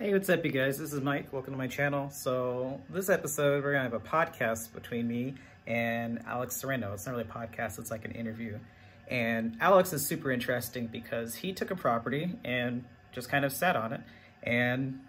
[0.00, 0.78] Hey, what's up, you guys?
[0.78, 1.32] This is Mike.
[1.32, 2.08] Welcome to my channel.
[2.10, 5.34] So, this episode, we're going to have a podcast between me
[5.66, 6.92] and Alex Sereno.
[6.92, 8.60] It's not really a podcast, it's like an interview.
[9.08, 13.74] And Alex is super interesting because he took a property and just kind of sat
[13.74, 14.00] on it.
[14.44, 15.00] And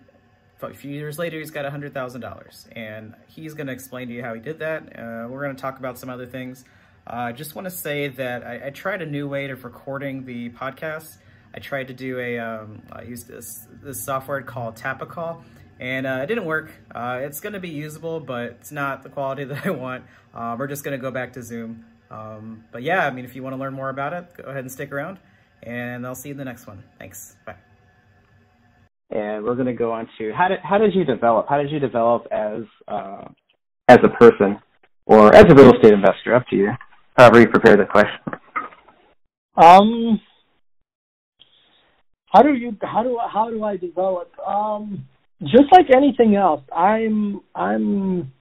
[0.59, 2.67] a few years later, he's got $100,000.
[2.71, 4.97] And he's going to explain to you how he did that.
[4.97, 6.65] Uh, we're going to talk about some other things.
[7.05, 9.63] Uh, I uh, just want to say that I, I tried a new way of
[9.63, 11.17] recording the podcast.
[11.53, 15.41] I tried to do a, um, I used this, this software called TapeACall,
[15.79, 16.71] and uh, it didn't work.
[16.93, 20.03] Uh, it's going to be usable, but it's not the quality that I want.
[20.33, 21.85] Uh, we're just going to go back to Zoom.
[22.11, 24.61] Um, but yeah, I mean, if you want to learn more about it, go ahead
[24.63, 25.19] and stick around,
[25.63, 26.83] and I'll see you in the next one.
[26.97, 27.35] Thanks.
[27.45, 27.55] Bye.
[29.11, 31.47] And we're going to go on to how did how did you develop?
[31.49, 33.25] How did you develop as uh,
[33.87, 34.59] as a person
[35.07, 36.35] or as a real estate investor?
[36.35, 36.69] Up to you.
[37.17, 38.19] However you prepare the question.
[39.57, 40.21] Um,
[42.31, 44.31] how do you how do how do I develop?
[44.39, 45.07] Um,
[45.41, 48.31] just like anything else, I'm I'm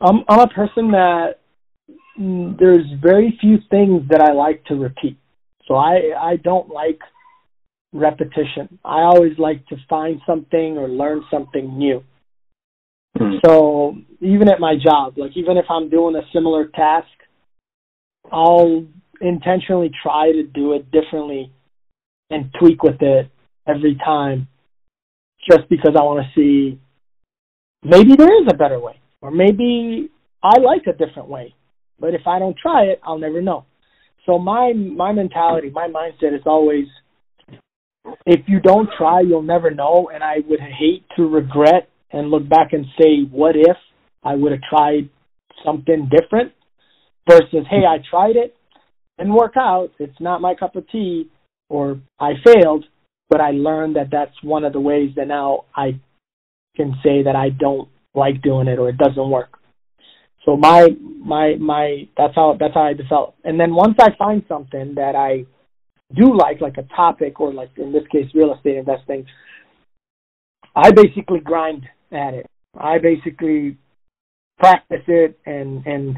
[0.00, 1.40] I'm I'm a person that
[2.18, 5.18] mm, there's very few things that I like to repeat.
[5.66, 7.00] So I I don't like
[7.92, 8.78] repetition.
[8.84, 12.04] I always like to find something or learn something new.
[13.18, 13.38] Mm-hmm.
[13.44, 17.08] So even at my job, like even if I'm doing a similar task,
[18.30, 18.86] I'll
[19.20, 21.52] intentionally try to do it differently
[22.30, 23.30] and tweak with it
[23.66, 24.48] every time
[25.50, 26.78] just because I want to see
[27.82, 30.10] maybe there is a better way or maybe
[30.42, 31.54] I like a different way.
[32.00, 33.64] But if I don't try it, I'll never know.
[34.26, 36.86] So my my mentality, my mindset is always
[38.26, 42.48] if you don't try, you'll never know and I would hate to regret and look
[42.48, 43.76] back and say what if
[44.22, 45.08] I would have tried
[45.64, 46.52] something different
[47.28, 48.56] versus hey, I tried it
[49.18, 49.90] and work out.
[49.98, 51.30] It's not my cup of tea
[51.68, 52.84] or I failed,
[53.28, 56.00] but I learned that that's one of the ways that now I
[56.76, 59.58] can say that I don't like doing it or it doesn't work.
[60.44, 60.88] So my
[61.24, 63.34] my my that's how that's how I develop.
[63.44, 65.44] And then once I find something that I
[66.14, 69.26] do like, like a topic or like in this case real estate investing,
[70.74, 72.46] I basically grind at it.
[72.78, 73.76] I basically
[74.58, 76.16] practice it and and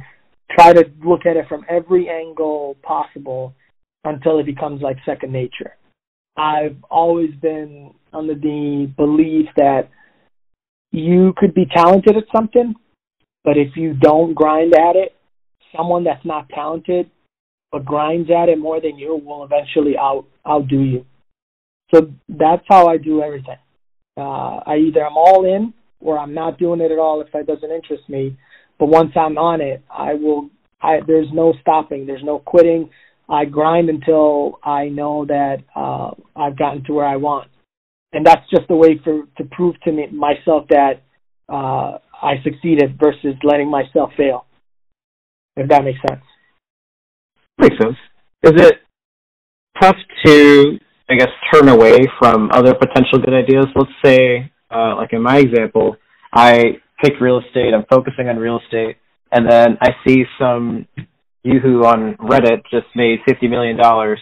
[0.53, 3.55] try to look at it from every angle possible
[4.05, 5.77] until it becomes like second nature.
[6.37, 9.89] I've always been under the belief that
[10.93, 12.75] you could be talented at something,
[13.45, 15.15] but if you don't grind at it,
[15.77, 17.11] someone that's not talented
[17.73, 21.07] but grinds at it more than you will eventually out outdo you.
[21.95, 23.59] So that's how I do everything.
[24.17, 27.47] Uh, I either I'm all in or I'm not doing it at all if that
[27.47, 28.37] doesn't interest me.
[28.79, 30.51] But once I'm on it, I will.
[30.83, 32.07] I there's no stopping.
[32.07, 32.91] There's no quitting.
[33.31, 37.49] I grind until I know that uh, I've gotten to where I want,
[38.13, 41.03] and that's just a way for to prove to me myself that
[41.49, 44.47] uh, I succeeded versus letting myself fail.
[45.57, 46.23] If that makes sense.
[47.59, 47.97] Makes sense.
[48.43, 48.75] Is it
[49.81, 53.67] tough to, I guess, turn away from other potential good ideas?
[53.77, 55.97] Let's say, uh, like in my example,
[56.33, 57.75] I picked real estate.
[57.75, 58.97] I'm focusing on real estate,
[59.31, 60.87] and then I see some
[61.43, 64.19] Yoo-hoo on Reddit just made fifty million dollars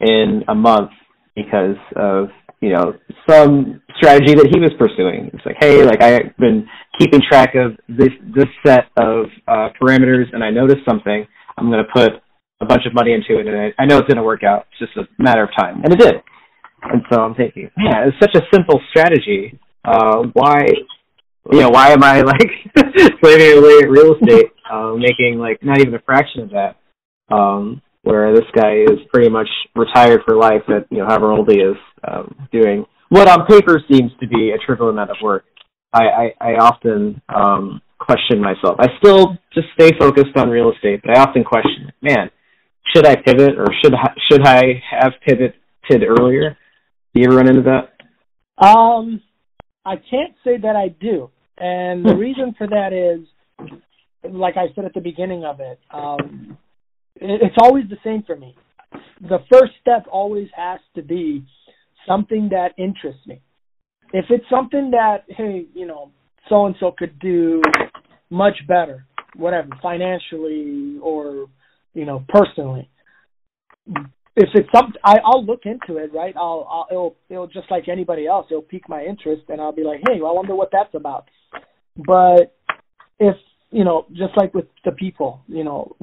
[0.00, 0.90] in a month
[1.34, 2.28] because of
[2.60, 2.94] you know
[3.28, 5.30] some strategy that he was pursuing.
[5.32, 6.66] It's like, hey, like I've been
[6.98, 11.26] keeping track of this this set of uh, parameters, and I noticed something.
[11.58, 12.12] I'm going to put
[12.60, 14.66] a bunch of money into it, and I, I know it's going to work out.
[14.72, 16.14] It's just a matter of time, and it did.
[16.82, 19.58] And so I'm thinking, man, it's such a simple strategy.
[19.84, 20.66] Uh, why
[21.52, 22.50] you know, why am I like
[23.20, 26.76] slaving away at real estate, uh, making like not even a fraction of that?
[27.34, 31.50] Um, where this guy is pretty much retired for life at you know however old
[31.50, 31.76] he is,
[32.06, 35.44] um, doing what on paper seems to be a trivial amount of work.
[35.92, 38.76] I, I, I often um, question myself.
[38.78, 42.30] I still just stay focused on real estate, but I often question, man,
[42.94, 45.54] should I pivot or should I, should I have pivoted
[45.90, 46.56] earlier?
[47.14, 48.64] Do you ever run into that?
[48.64, 49.22] Um,
[49.84, 51.30] I can't say that I do.
[51.58, 53.26] And the reason for that is,
[54.30, 56.58] like I said at the beginning of it, um,
[57.16, 58.54] it, it's always the same for me.
[59.20, 61.46] The first step always has to be
[62.06, 63.40] something that interests me.
[64.12, 66.10] If it's something that, hey, you know,
[66.48, 67.62] so and so could do
[68.30, 71.46] much better, whatever, financially or,
[71.94, 72.88] you know, personally,
[74.36, 76.34] if it's something I, I'll look into it, right?
[76.36, 79.82] I'll, I'll it'll it'll just like anybody else, it'll pique my interest, and I'll be
[79.82, 81.28] like, hey, I wonder what that's about.
[81.96, 82.54] But
[83.18, 83.36] if
[83.70, 85.96] you know, just like with the people, you know,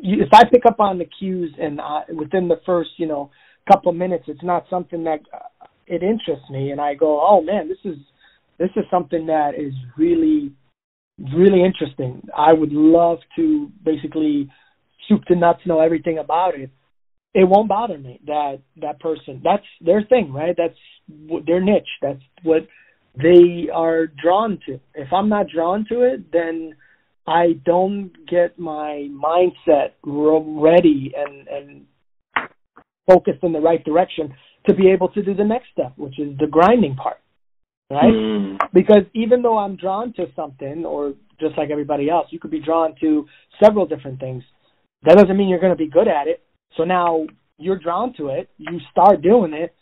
[0.00, 3.30] if I pick up on the cues and I, within the first you know
[3.70, 7.68] couple minutes, it's not something that uh, it interests me and I go, oh man,
[7.68, 7.98] this is
[8.58, 10.52] this is something that is really
[11.34, 12.22] really interesting.
[12.36, 14.50] I would love to basically
[15.08, 16.70] soup to nuts know everything about it.
[17.34, 19.40] It won't bother me that that person.
[19.44, 20.56] That's their thing, right?
[20.56, 20.78] That's
[21.46, 21.88] their niche.
[22.00, 22.66] That's what
[23.16, 24.80] they are drawn to.
[24.94, 26.74] If I'm not drawn to it, then
[27.26, 31.86] I don't get my mindset ready and and
[33.08, 34.34] focused in the right direction
[34.66, 37.18] to be able to do the next step, which is the grinding part.
[37.90, 38.12] Right?
[38.12, 38.58] Mm.
[38.72, 42.60] Because even though I'm drawn to something or just like everybody else, you could be
[42.60, 43.26] drawn to
[43.62, 44.42] several different things.
[45.04, 46.42] That doesn't mean you're going to be good at it.
[46.76, 47.26] So now
[47.58, 49.74] you're drawn to it, you start doing it,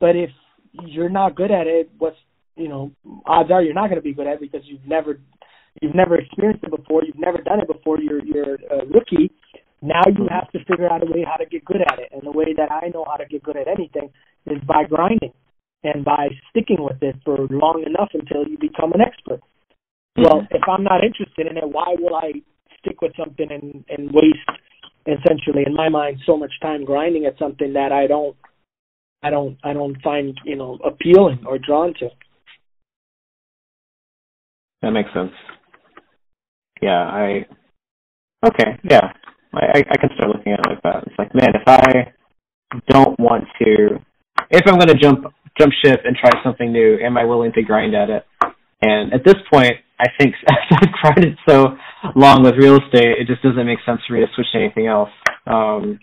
[0.00, 0.30] but if
[0.72, 2.16] you're not good at it, what's
[2.56, 2.92] you know,
[3.26, 5.20] odds are you're not going to be good at it because you've never
[5.80, 9.30] you've never experienced it before, you've never done it before, you're you're a rookie.
[9.82, 12.08] Now you have to figure out a way how to get good at it.
[12.12, 14.10] And the way that I know how to get good at anything
[14.46, 15.32] is by grinding
[15.84, 19.40] and by sticking with it for long enough until you become an expert.
[20.16, 20.22] Mm-hmm.
[20.22, 22.32] Well, if I'm not interested in it, why will I
[22.80, 24.48] stick with something and, and waste
[25.06, 28.36] essentially in my mind so much time grinding at something that I don't
[29.22, 32.08] I don't I don't find, you know, appealing or drawn to.
[34.86, 35.32] That makes sense.
[36.80, 37.44] Yeah, I
[38.46, 39.12] okay, yeah.
[39.52, 41.02] I, I can start looking at it like that.
[41.08, 42.12] It's like, man, if I
[42.88, 43.98] don't want to
[44.48, 45.24] if I'm gonna jump
[45.58, 48.24] jump ship and try something new, am I willing to grind at it?
[48.80, 51.76] And at this point, I think after I've grinded so
[52.14, 54.86] long with real estate, it just doesn't make sense for me to switch to anything
[54.86, 55.10] else,
[55.48, 55.98] um,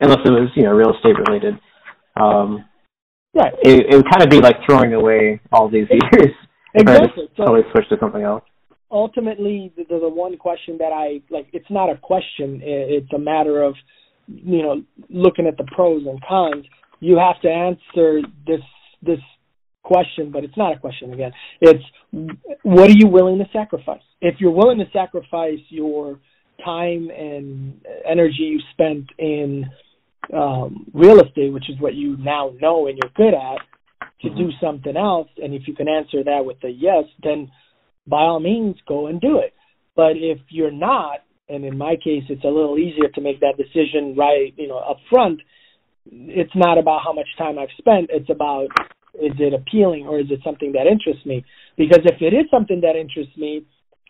[0.00, 1.54] unless it was you know real estate related.
[2.20, 2.66] Um,
[3.34, 3.54] right.
[3.62, 6.34] It, it would kind of be like throwing away all these years.
[6.74, 7.28] Exactly.
[7.36, 8.44] So totally switch to something else.
[8.90, 12.60] Ultimately, the, the one question that I like, it's not a question.
[12.62, 13.74] It's a matter of
[14.26, 16.64] you know looking at the pros and cons.
[17.00, 18.60] You have to answer this
[19.02, 19.20] this
[19.82, 21.32] question, but it's not a question again.
[21.60, 21.84] It's
[22.62, 24.02] what are you willing to sacrifice?
[24.20, 26.18] If you're willing to sacrifice your
[26.64, 29.66] time and energy you spent in
[30.34, 33.58] um, real estate, which is what you now know and you're good at,
[34.22, 34.64] to do mm-hmm.
[34.64, 37.50] something else, and if you can answer that with a yes, then
[38.06, 39.52] by all means go and do it.
[39.94, 41.18] But if you're not,
[41.48, 44.78] and in my case, it's a little easier to make that decision right, you know,
[44.78, 45.40] up front.
[46.06, 48.10] It's not about how much time I've spent.
[48.10, 48.68] It's about
[49.14, 51.44] is it appealing or is it something that interests me?
[51.76, 53.64] Because if it is something that interests me,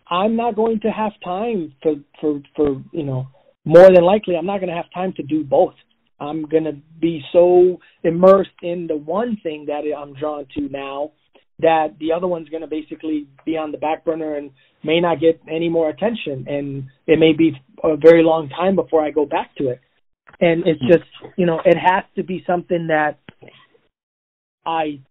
[0.09, 3.27] I'm not going to have time for for for you know
[3.65, 5.75] more than likely I'm not going to have time to do both.
[6.19, 11.11] I'm going to be so immersed in the one thing that I'm drawn to now
[11.59, 14.51] that the other one's going to basically be on the back burner and
[14.83, 17.51] may not get any more attention and it may be
[17.83, 19.81] a very long time before I go back to it.
[20.39, 20.87] And it's hmm.
[20.87, 23.19] just, you know, it has to be something that
[24.65, 25.01] I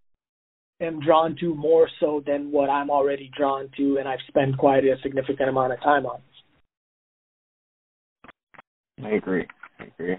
[0.81, 4.84] am drawn to more so than what I'm already drawn to and I've spent quite
[4.84, 6.20] a significant amount of time on.
[9.04, 9.46] I agree.
[9.78, 10.16] I agree.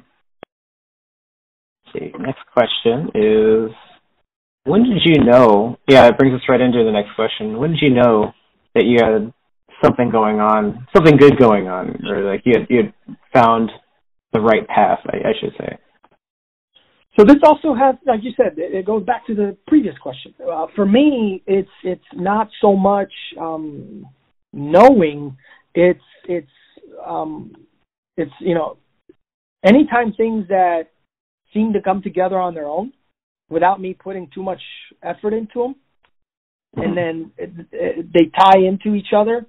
[1.93, 2.11] See.
[2.19, 3.71] Next question is
[4.65, 7.57] when did you know yeah, it brings us right into the next question.
[7.57, 8.33] When did you know
[8.75, 9.33] that you had
[9.83, 13.71] something going on, something good going on, or like you had, you had found
[14.33, 15.77] the right path, I, I should say?
[17.17, 20.33] So this also has, like you said, it, goes back to the previous question.
[20.39, 24.05] Uh, for me, it's it's not so much um,
[24.53, 25.35] knowing;
[25.75, 25.99] it's
[26.29, 26.47] it's
[27.05, 27.51] um,
[28.15, 28.77] it's you know,
[29.65, 30.91] anytime things that
[31.53, 32.93] seem to come together on their own
[33.49, 34.61] without me putting too much
[35.03, 35.75] effort into them,
[36.75, 36.95] and mm-hmm.
[36.95, 39.45] then it, it, they tie into each other,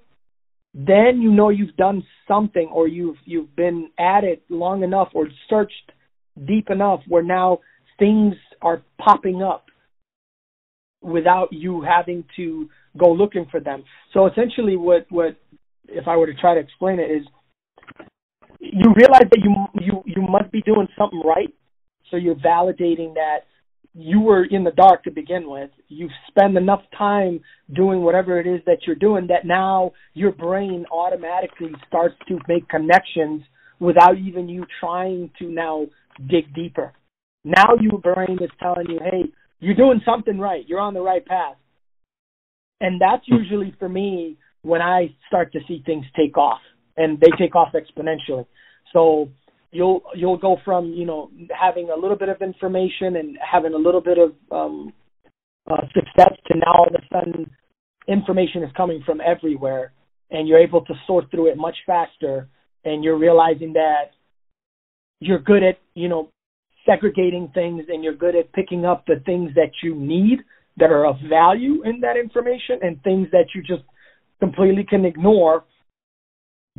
[0.74, 5.26] then you know you've done something or you've you've been at it long enough or
[5.48, 5.92] searched
[6.46, 7.58] deep enough where now
[7.98, 9.66] things are popping up
[11.02, 13.82] without you having to go looking for them.
[14.12, 15.36] So essentially what what
[15.88, 17.26] if I were to try to explain it is
[18.60, 21.52] you realize that you you you must be doing something right.
[22.10, 23.40] So you're validating that
[23.94, 25.70] you were in the dark to begin with.
[25.88, 27.40] You've spent enough time
[27.74, 32.68] doing whatever it is that you're doing that now your brain automatically starts to make
[32.68, 33.42] connections
[33.80, 35.86] without even you trying to now
[36.28, 36.92] dig deeper.
[37.44, 40.64] Now your brain is telling you, hey, you're doing something right.
[40.68, 41.56] You're on the right path.
[42.80, 46.60] And that's usually for me when I start to see things take off
[46.96, 48.46] and they take off exponentially.
[48.92, 49.30] So
[49.72, 53.78] you'll you'll go from you know having a little bit of information and having a
[53.78, 54.92] little bit of um,
[55.70, 57.50] uh, success to now all of a sudden
[58.08, 59.92] information is coming from everywhere
[60.30, 62.48] and you're able to sort through it much faster
[62.84, 64.10] and you're realizing that
[65.20, 66.30] you're good at you know
[66.86, 70.38] segregating things and you're good at picking up the things that you need
[70.78, 73.82] that are of value in that information and things that you just
[74.40, 75.64] completely can ignore,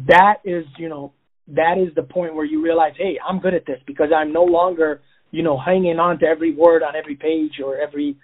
[0.08, 1.14] that is, you know,
[1.56, 4.44] that is the point where you realize, hey, I'm good at this because I'm no
[4.44, 8.18] longer, you know, hanging on to every word on every page or every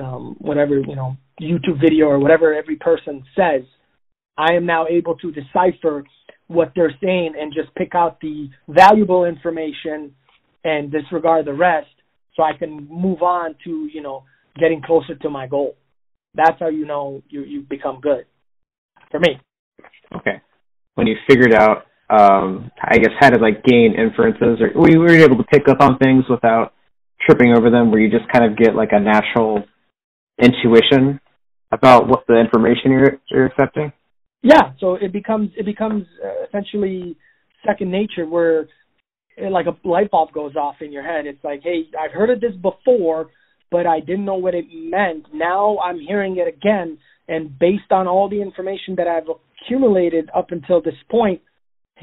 [0.00, 3.62] um, whatever, you know, YouTube video or whatever every person says.
[4.36, 6.04] I am now able to decipher
[6.46, 10.14] what they're saying and just pick out the valuable information
[10.64, 11.88] and disregard the rest
[12.36, 14.24] so I can move on to, you know,
[14.58, 15.76] getting closer to my goal.
[16.34, 18.24] That's how you know you you become good.
[19.10, 19.40] For me.
[20.14, 20.40] Okay.
[20.94, 25.10] When you figured out um I guess how to like gain inferences or you, were
[25.10, 26.74] able to pick up on things without
[27.20, 29.64] tripping over them where you just kind of get like a natural
[30.40, 31.20] intuition
[31.72, 33.92] about what the information you're you're accepting?
[34.42, 37.16] Yeah, so it becomes it becomes uh, essentially
[37.66, 38.68] second nature where
[39.36, 41.26] it, like a light bulb goes off in your head.
[41.26, 43.28] It's like, hey, I've heard of this before,
[43.70, 45.26] but I didn't know what it meant.
[45.32, 46.98] Now I'm hearing it again,
[47.28, 51.42] and based on all the information that I've accumulated up until this point,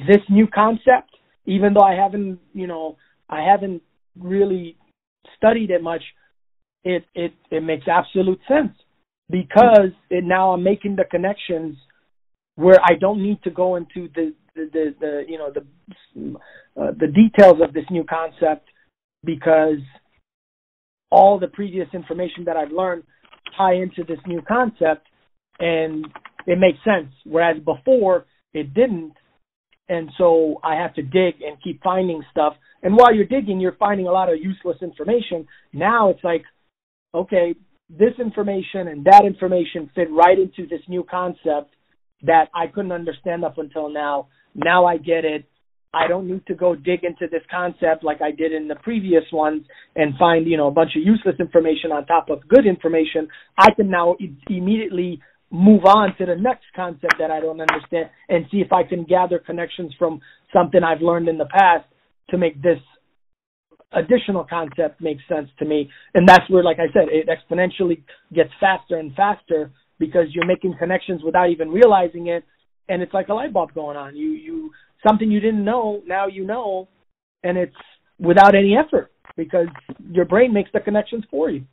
[0.06, 2.98] this new concept, even though I haven't, you know,
[3.30, 3.82] I haven't
[4.20, 4.78] really
[5.36, 6.04] studied it much,
[6.84, 8.74] it it it makes absolute sense
[9.30, 11.78] because it, now I'm making the connections
[12.56, 16.36] where I don't need to go into the the, the, the you know the
[16.80, 18.68] uh, the details of this new concept
[19.24, 19.80] because
[21.10, 23.04] all the previous information that I've learned
[23.58, 25.08] tie into this new concept
[25.60, 26.06] and
[26.46, 27.12] it makes sense.
[27.26, 29.14] Whereas before it didn't
[29.90, 32.54] and so I have to dig and keep finding stuff
[32.84, 36.44] and while you're digging you're finding a lot of useless information now it's like
[37.14, 37.56] okay
[37.90, 41.74] this information and that information fit right into this new concept
[42.24, 44.28] that I couldn't understand up until now
[44.58, 45.46] now I get it.
[45.94, 49.24] I don't need to go dig into this concept like I did in the previous
[49.32, 49.64] ones
[49.96, 53.30] and find, you know, a bunch of useless information on top of good information.
[53.58, 54.18] I can now
[54.50, 58.84] immediately move on to the next concept that I don't understand and see if I
[58.84, 60.20] can gather connections from
[60.52, 61.86] something I've learned in the past
[62.30, 62.80] to make this
[63.94, 65.90] additional concept make sense to me.
[66.14, 70.76] And that's where, like I said, it exponentially gets faster and faster because you're making
[70.78, 72.44] connections without even realizing it
[72.90, 74.16] and it's like a light bulb going on.
[74.16, 74.72] You you
[75.08, 76.88] something you didn't know, now you know,
[77.44, 77.76] and it's
[78.20, 79.68] without any effort because
[80.12, 81.64] your brain makes the connections for you.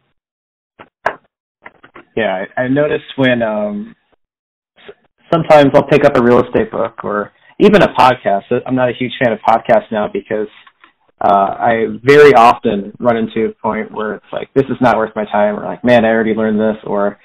[2.17, 3.97] Yeah, I, I noticed when um
[5.33, 8.43] sometimes I'll pick up a real estate book or even a podcast.
[8.67, 10.49] I'm not a huge fan of podcasts now because
[11.21, 15.13] uh, I very often run into a point where it's like, this is not worth
[15.17, 17.19] my time, or like, man, I already learned this, or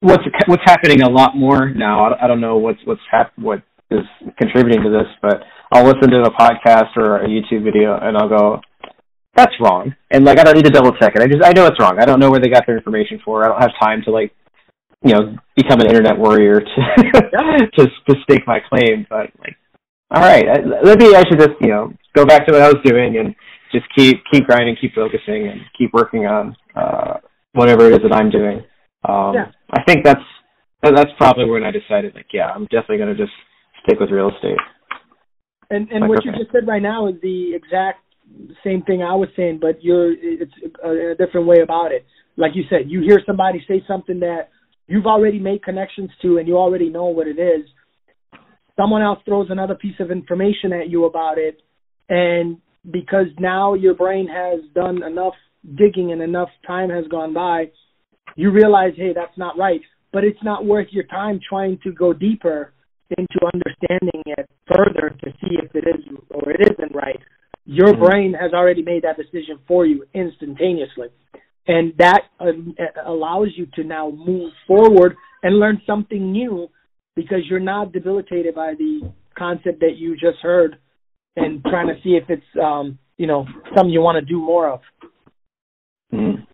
[0.00, 2.06] what's what's happening a lot more now.
[2.06, 4.04] I, I don't know what's what's hap- what is
[4.38, 5.42] contributing to this, but
[5.72, 8.60] I'll listen to a podcast or a YouTube video and I'll go,
[9.34, 11.22] "That's wrong," and like I don't need to double check it.
[11.22, 11.98] I just I know it's wrong.
[12.00, 13.44] I don't know where they got their information for.
[13.44, 14.32] I don't have time to like
[15.04, 16.82] you know become an internet warrior to
[17.76, 19.06] to to stake my claim.
[19.08, 19.56] But like,
[20.10, 20.44] all right,
[20.84, 23.34] maybe I should just you know go back to what I was doing and
[23.72, 27.18] just keep keep grinding, keep focusing, and keep working on uh,
[27.52, 28.62] whatever it is that I'm doing.
[29.08, 29.46] Um, yeah.
[29.70, 30.20] I think that's
[30.82, 33.32] that's probably when I decided, like, yeah, I'm definitely going to just
[33.84, 34.58] stick with real estate.
[35.70, 36.28] And and like, what okay.
[36.28, 38.01] you just said right now is the exact
[38.64, 40.52] same thing I was saying, but you're it's
[40.84, 42.04] a, a different way about it.
[42.36, 44.48] Like you said, you hear somebody say something that
[44.86, 47.66] you've already made connections to, and you already know what it is.
[48.76, 51.60] Someone else throws another piece of information at you about it,
[52.08, 52.58] and
[52.90, 55.34] because now your brain has done enough
[55.76, 57.66] digging and enough time has gone by,
[58.36, 59.80] you realize, hey, that's not right.
[60.12, 62.72] But it's not worth your time trying to go deeper
[63.16, 67.20] into understanding it further to see if it is or it isn't right.
[67.72, 68.04] Your mm-hmm.
[68.04, 71.08] brain has already made that decision for you instantaneously.
[71.66, 72.46] And that uh,
[73.06, 76.68] allows you to now move forward and learn something new
[77.16, 80.76] because you're not debilitated by the concept that you just heard
[81.36, 84.68] and trying to see if it's um, you know something you want to do more
[84.68, 84.80] of.
[86.12, 86.46] Mm.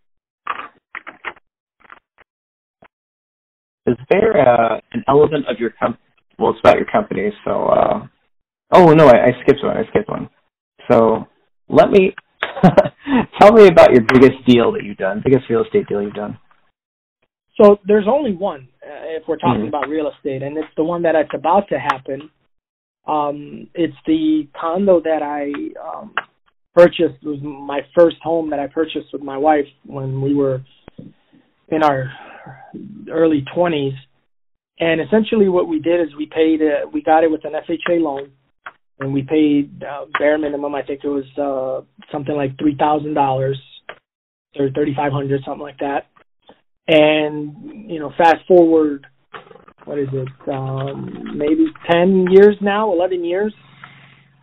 [3.86, 6.04] is there uh, an element of your company?
[6.38, 7.66] Well, it's about your company, so.
[7.66, 8.06] Uh,
[8.72, 9.76] oh no, I, I skipped one.
[9.76, 10.28] I skipped one.
[10.90, 11.26] So
[11.68, 12.14] let me
[13.40, 16.38] tell me about your biggest deal that you've done, biggest real estate deal you've done.
[17.60, 19.68] So there's only one uh, if we're talking mm-hmm.
[19.68, 22.30] about real estate, and it's the one that it's about to happen.
[23.06, 26.14] Um, it's the condo that I um,
[26.74, 27.22] purchased.
[27.22, 30.62] It was my first home that I purchased with my wife when we were
[31.68, 32.10] in our
[33.10, 33.96] early 20s.
[34.80, 38.00] And essentially, what we did is we paid, uh, we got it with an FHA
[38.00, 38.30] loan,
[39.00, 40.74] and we paid uh, bare minimum.
[40.74, 43.60] I think it was uh, something like three thousand dollars
[44.58, 46.06] or thirty five hundred, something like that.
[46.88, 49.06] And you know, fast forward,
[49.84, 50.48] what is it?
[50.48, 53.54] Um, maybe ten years now, eleven years.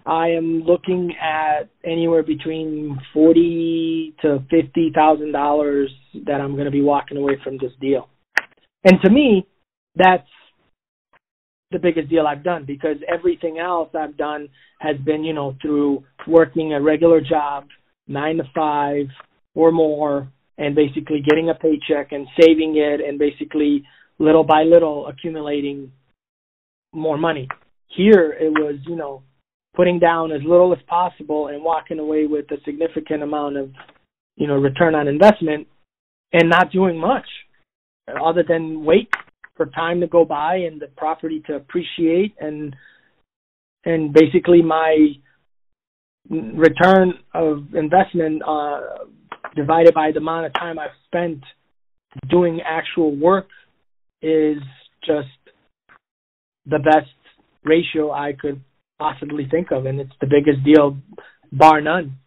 [0.08, 5.92] I am looking at anywhere between forty to fifty thousand dollars
[6.26, 8.10] that I'm going to be walking away from this deal.
[8.84, 9.48] And to me,
[9.96, 10.28] that's
[11.72, 16.04] the biggest deal I've done because everything else I've done has been, you know, through
[16.28, 17.66] working a regular job,
[18.08, 19.08] nine to five
[19.56, 23.84] or more, and basically getting a paycheck and saving it and basically
[24.20, 25.92] little by little accumulating
[26.94, 27.48] more money.
[27.88, 29.24] Here it was, you know,
[29.76, 33.72] putting down as little as possible and walking away with a significant amount of,
[34.38, 35.68] you know, return on investment
[36.32, 37.28] and not doing much
[38.24, 39.10] other than wait
[39.56, 42.76] for time to go by and the property to appreciate and
[43.86, 45.14] and basically my
[46.30, 48.82] return of investment uh,
[49.56, 51.44] divided by the amount of time I've spent
[52.30, 53.48] doing actual work
[54.22, 54.58] is
[55.06, 55.28] just
[56.66, 57.12] the best
[57.64, 58.62] ratio I could
[58.98, 60.98] possibly think of, and it's the biggest deal,
[61.52, 62.18] bar none,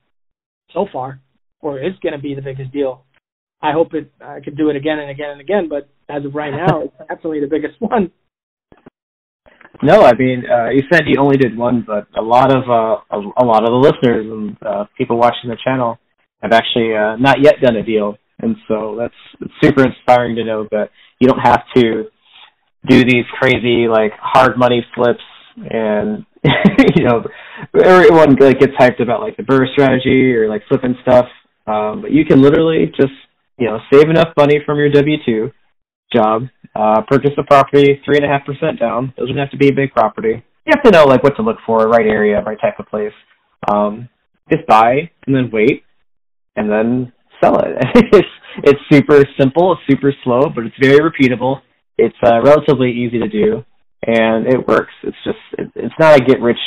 [0.72, 1.20] so far,
[1.60, 3.04] or is going to be the biggest deal.
[3.60, 6.34] I hope it I could do it again and again and again, but as of
[6.34, 8.10] right now, it's definitely the biggest one.
[9.82, 13.16] No, I mean, uh, you said you only did one, but a lot of uh,
[13.16, 15.98] a, a lot of the listeners and uh, people watching the channel
[16.42, 20.44] have actually uh, not yet done a deal, and so that's it's super inspiring to
[20.44, 22.04] know that you don't have to
[22.86, 25.22] do these crazy like hard money flips
[25.56, 26.24] and
[26.96, 27.24] you know
[27.84, 31.26] everyone like gets hyped about like the BRRRR strategy or like flipping stuff
[31.66, 33.12] um but you can literally just
[33.58, 35.50] you know save enough money from your w two
[36.12, 36.42] job
[36.74, 39.12] uh purchase a property three and a half percent down.
[39.16, 40.42] Doesn't have to be a big property.
[40.66, 43.12] You have to know like what to look for right area right type of place.
[43.68, 44.08] Um
[44.50, 45.84] just buy and then wait
[46.56, 47.12] and then
[47.42, 47.76] sell it.
[48.12, 48.28] It's
[48.64, 51.60] it's super simple it's super slow but it's very repeatable.
[52.00, 53.64] It's uh, relatively easy to do
[54.06, 54.92] and it works.
[55.02, 56.58] It's just it, it's not a get rich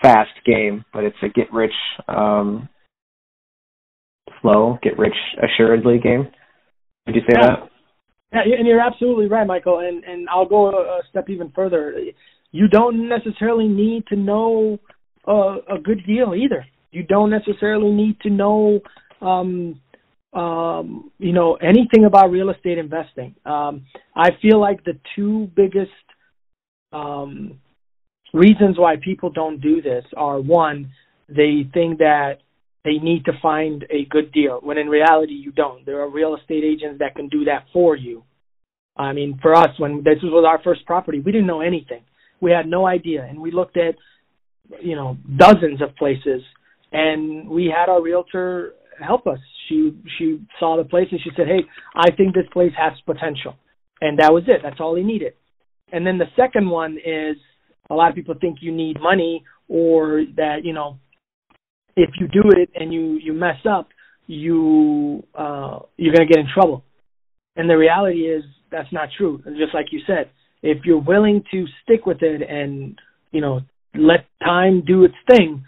[0.00, 1.72] fast game, but it's a get rich
[2.06, 2.68] um,
[4.42, 6.28] slow, get rich assuredly game.
[7.06, 7.46] Would you say yeah.
[7.46, 7.70] that?
[8.32, 9.78] Yeah, and you're absolutely right, Michael.
[9.78, 11.94] And and I'll go a, step even further.
[12.50, 14.78] You don't necessarily need to know
[15.26, 16.66] a, a good deal either.
[16.90, 18.80] You don't necessarily need to know,
[19.20, 19.80] um,
[20.32, 23.34] um, you know, anything about real estate investing.
[23.44, 23.84] Um,
[24.16, 25.90] I feel like the two biggest
[26.92, 27.58] um,
[28.32, 30.90] reasons why people don't do this are one,
[31.28, 32.38] they think that
[32.88, 35.84] they need to find a good deal when in reality you don't.
[35.84, 38.24] There are real estate agents that can do that for you.
[38.96, 42.02] I mean, for us, when this was our first property, we didn't know anything.
[42.40, 43.94] We had no idea, and we looked at,
[44.80, 46.42] you know, dozens of places,
[46.90, 48.74] and we had our realtor
[49.06, 49.38] help us.
[49.68, 51.62] She she saw the place and she said, "Hey,
[51.94, 53.54] I think this place has potential,"
[54.00, 54.60] and that was it.
[54.62, 55.34] That's all he needed.
[55.92, 57.36] And then the second one is
[57.90, 60.98] a lot of people think you need money or that, you know,
[61.98, 63.88] if you do it and you, you mess up,
[64.26, 66.84] you, uh, you're going to get in trouble.
[67.56, 69.42] And the reality is that's not true.
[69.44, 70.30] And just like you said,
[70.62, 72.98] if you're willing to stick with it and,
[73.32, 73.60] you know,
[73.94, 75.64] let time do its thing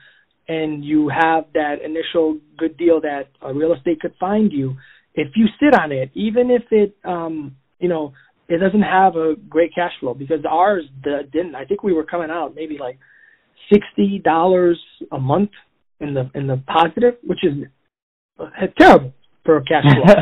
[0.48, 4.76] and you have that initial good deal that a real estate could find you,
[5.14, 8.12] if you sit on it, even if it, um, you know,
[8.48, 11.54] it doesn't have a great cash flow because ours didn't.
[11.54, 12.98] I think we were coming out maybe like
[13.72, 14.78] sixty dollars
[15.12, 15.50] a month
[16.00, 17.54] in the in the positive, which is
[18.38, 19.12] uh, terrible
[19.44, 20.14] for a cash flow.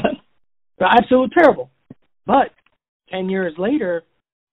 [0.80, 1.70] Absolutely terrible.
[2.26, 2.50] But
[3.10, 4.04] ten years later,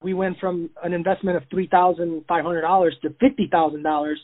[0.02, 4.20] we went from an investment of three thousand five hundred dollars to fifty thousand dollars,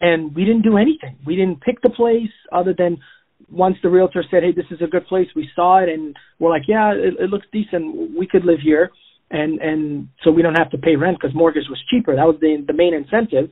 [0.00, 1.16] and we didn't do anything.
[1.26, 2.98] We didn't pick the place other than
[3.50, 6.50] once the realtor said, "Hey, this is a good place," we saw it and we're
[6.50, 8.16] like, "Yeah, it, it looks decent.
[8.16, 8.90] We could live here."
[9.30, 12.14] And and so we don't have to pay rent because mortgage was cheaper.
[12.14, 13.50] That was the the main incentive.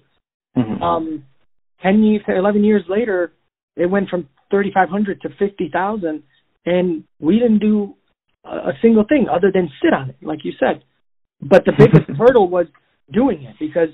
[0.57, 0.83] Mm-hmm.
[0.83, 1.25] Um,
[1.85, 3.33] ten years, eleven years later,
[3.77, 6.23] it went from thirty five hundred to fifty thousand,
[6.67, 7.95] and we didn't do
[8.45, 10.83] a, a single thing other than sit on it, like you said.
[11.41, 12.67] But the biggest hurdle was
[13.13, 13.91] doing it because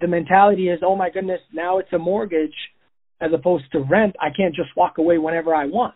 [0.00, 2.54] the mentality is, "Oh my goodness, now it's a mortgage."
[3.20, 5.94] as opposed to rent, I can't just walk away whenever I want.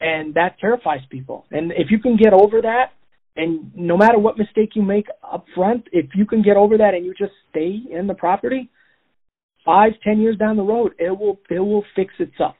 [0.00, 1.46] And that terrifies people.
[1.50, 2.92] And if you can get over that,
[3.36, 6.94] and no matter what mistake you make up front, if you can get over that
[6.94, 8.70] and you just stay in the property,
[9.66, 12.54] five, ten years down the road, it will it will fix itself.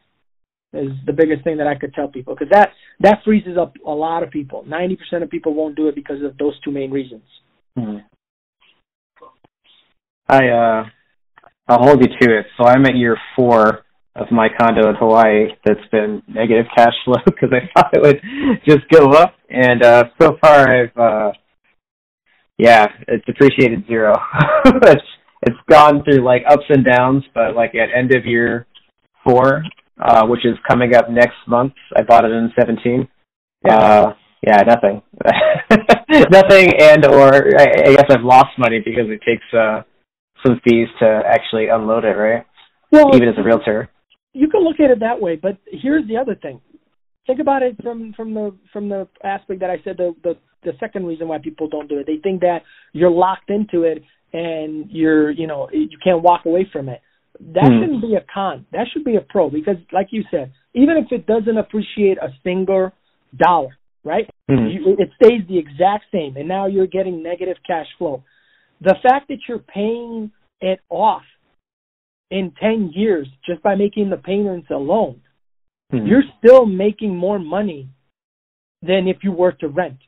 [0.72, 3.90] Is the biggest thing that I could tell people because that that freezes up a
[3.90, 4.64] lot of people.
[4.66, 7.22] Ninety percent of people won't do it because of those two main reasons.
[7.78, 7.98] Hmm.
[10.28, 10.84] I uh
[11.68, 12.46] I'll hold you to it.
[12.58, 13.84] So I'm at year four
[14.16, 18.20] of my condo in Hawaii that's been negative cash flow because I thought it would
[18.66, 21.32] just go up, and uh, so far I've uh,
[22.58, 24.14] yeah, it's depreciated zero.
[25.42, 28.66] it's gone through like ups and downs, but like at end of year
[29.24, 29.62] four,
[30.00, 33.08] uh, which is coming up next month, I bought it in seventeen.
[33.64, 33.76] Yeah.
[33.76, 34.14] Uh,
[34.46, 35.02] yeah, nothing,
[36.30, 39.82] nothing, and or I, I guess I've lost money because it takes uh,
[40.44, 42.44] some fees to actually unload it, right?
[42.92, 43.90] Well, even as a realtor
[44.36, 46.60] you can look at it that way, but here's the other thing.
[47.26, 50.72] Think about it from from the from the aspect that I said the the the
[50.78, 52.06] second reason why people don't do it.
[52.06, 52.60] They think that
[52.92, 57.00] you're locked into it and you're you know you can't walk away from it.
[57.54, 57.80] That hmm.
[57.80, 58.66] shouldn't be a con.
[58.72, 62.28] That should be a pro because, like you said, even if it doesn't appreciate a
[62.42, 62.92] single
[63.36, 64.28] dollar, right?
[64.48, 64.66] Hmm.
[64.66, 68.22] You, it stays the exact same, and now you're getting negative cash flow.
[68.80, 71.22] The fact that you're paying it off
[72.30, 75.20] in 10 years just by making the payments alone,
[75.92, 76.06] mm-hmm.
[76.06, 77.88] you're still making more money
[78.82, 79.98] than if you were to rent.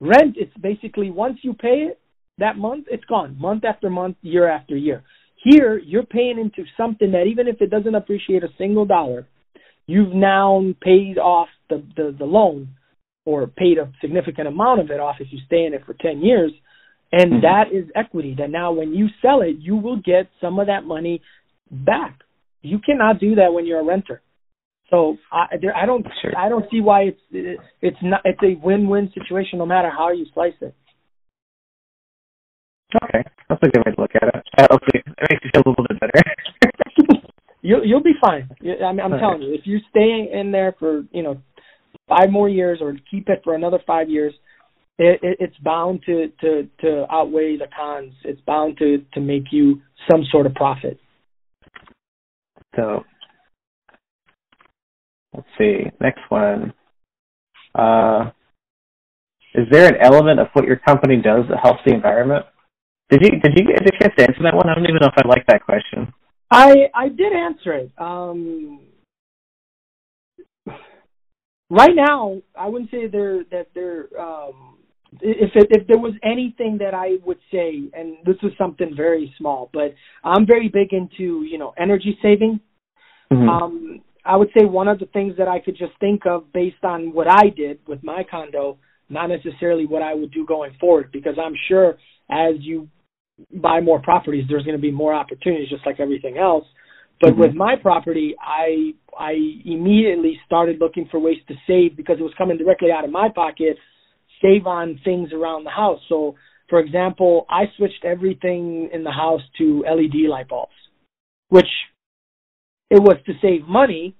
[0.00, 2.00] Rent, it's basically once you pay it
[2.40, 5.02] that month, it's gone month after month, year after year.
[5.42, 9.26] Here, you're paying into something that even if it doesn't appreciate a single dollar,
[9.86, 12.68] you've now paid off the, the, the loan
[13.24, 16.20] or paid a significant amount of it off if you stay in it for 10
[16.20, 16.52] years.
[17.12, 17.40] And mm-hmm.
[17.42, 20.84] that is equity that now when you sell it, you will get some of that
[20.84, 21.22] money
[21.70, 22.20] back.
[22.62, 24.20] You cannot do that when you're a renter.
[24.90, 26.36] So I, there, I don't, sure.
[26.36, 30.10] I don't see why it's it, it's not it's a win-win situation no matter how
[30.12, 30.74] you slice it.
[33.04, 34.42] Okay, that's a good way to look at it.
[34.58, 37.22] Uh, hopefully, it makes you feel a little bit better.
[37.62, 38.48] you'll you'll be fine.
[38.60, 39.20] I mean, I'm okay.
[39.20, 41.40] telling you, if you stay in there for you know
[42.08, 44.34] five more years or keep it for another five years,
[44.98, 48.12] it, it, it's bound to to to outweigh the cons.
[48.24, 50.98] It's bound to to make you some sort of profit.
[52.76, 53.04] So
[55.34, 55.84] let's see.
[56.00, 56.72] Next one.
[57.74, 58.30] Uh,
[59.54, 62.46] is there an element of what your company does that helps the environment?
[63.10, 64.68] Did you did you get a chance to answer that one?
[64.68, 66.12] I don't even know if I like that question.
[66.50, 67.92] I I did answer it.
[67.98, 68.80] Um,
[71.68, 74.78] right now, I wouldn't say there that there um,
[75.20, 79.34] if it, if there was anything that I would say, and this is something very
[79.38, 82.60] small, but I'm very big into you know energy saving.
[83.32, 83.48] Mm-hmm.
[83.48, 86.84] Um, I would say one of the things that I could just think of based
[86.84, 91.10] on what I did with my condo, not necessarily what I would do going forward,
[91.12, 91.96] because I'm sure
[92.30, 92.88] as you
[93.52, 96.64] buy more properties, there's going to be more opportunities, just like everything else.
[97.20, 97.40] But mm-hmm.
[97.40, 99.32] with my property, I I
[99.64, 103.28] immediately started looking for ways to save because it was coming directly out of my
[103.28, 103.76] pocket
[104.42, 106.00] save on things around the house.
[106.08, 106.34] So,
[106.68, 110.72] for example, I switched everything in the house to LED light bulbs,
[111.48, 111.68] which
[112.90, 114.16] it was to save money,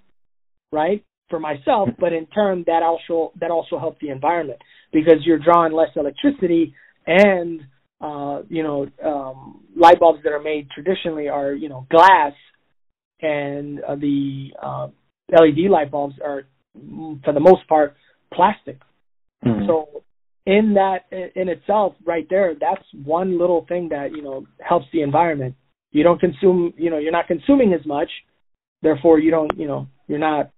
[0.73, 4.61] right, for myself, but in turn that also that also helped the environment
[4.93, 6.75] because you're drawing less electricity
[7.07, 7.63] and
[8.01, 12.33] uh, you know, um, light bulbs that are made traditionally are, you know, glass,
[13.21, 14.89] and uh, the uh,
[15.31, 16.45] LED light bulbs are,
[17.25, 17.95] for the most part,
[18.33, 18.79] plastic.
[19.45, 19.67] Mm-hmm.
[19.67, 20.03] So
[20.47, 25.03] in that in itself right there that's one little thing that you know helps the
[25.03, 25.55] environment
[25.93, 28.09] you don't consume you know you're not consuming as much
[28.83, 30.51] therefore you don't you know you're not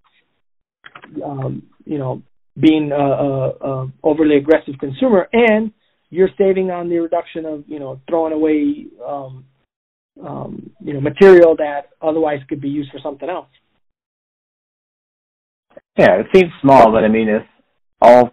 [1.24, 2.22] um you know
[2.60, 5.72] being a, a, a overly aggressive consumer and
[6.12, 9.44] you're saving on the reduction of you know throwing away um
[10.24, 13.48] um you know material that otherwise could be used for something else
[15.98, 17.42] yeah it seems small but i mean if
[18.00, 18.30] all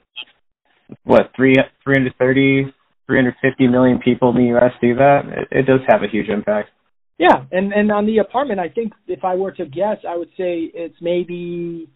[1.04, 2.74] what three 330
[3.10, 6.70] 350 million people in the US do that, it, it does have a huge impact.
[7.18, 10.30] Yeah, and and on the apartment, I think if I were to guess, I would
[10.38, 11.90] say it's maybe,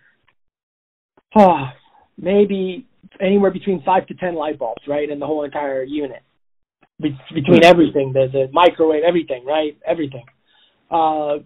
[1.37, 1.65] oh,
[2.17, 2.87] maybe
[3.21, 6.21] anywhere between five to ten light bulbs, right, in the whole entire unit.
[7.01, 7.65] Be- between hmm.
[7.65, 10.25] everything, the the microwave, everything, right, everything.
[10.91, 11.37] Uh,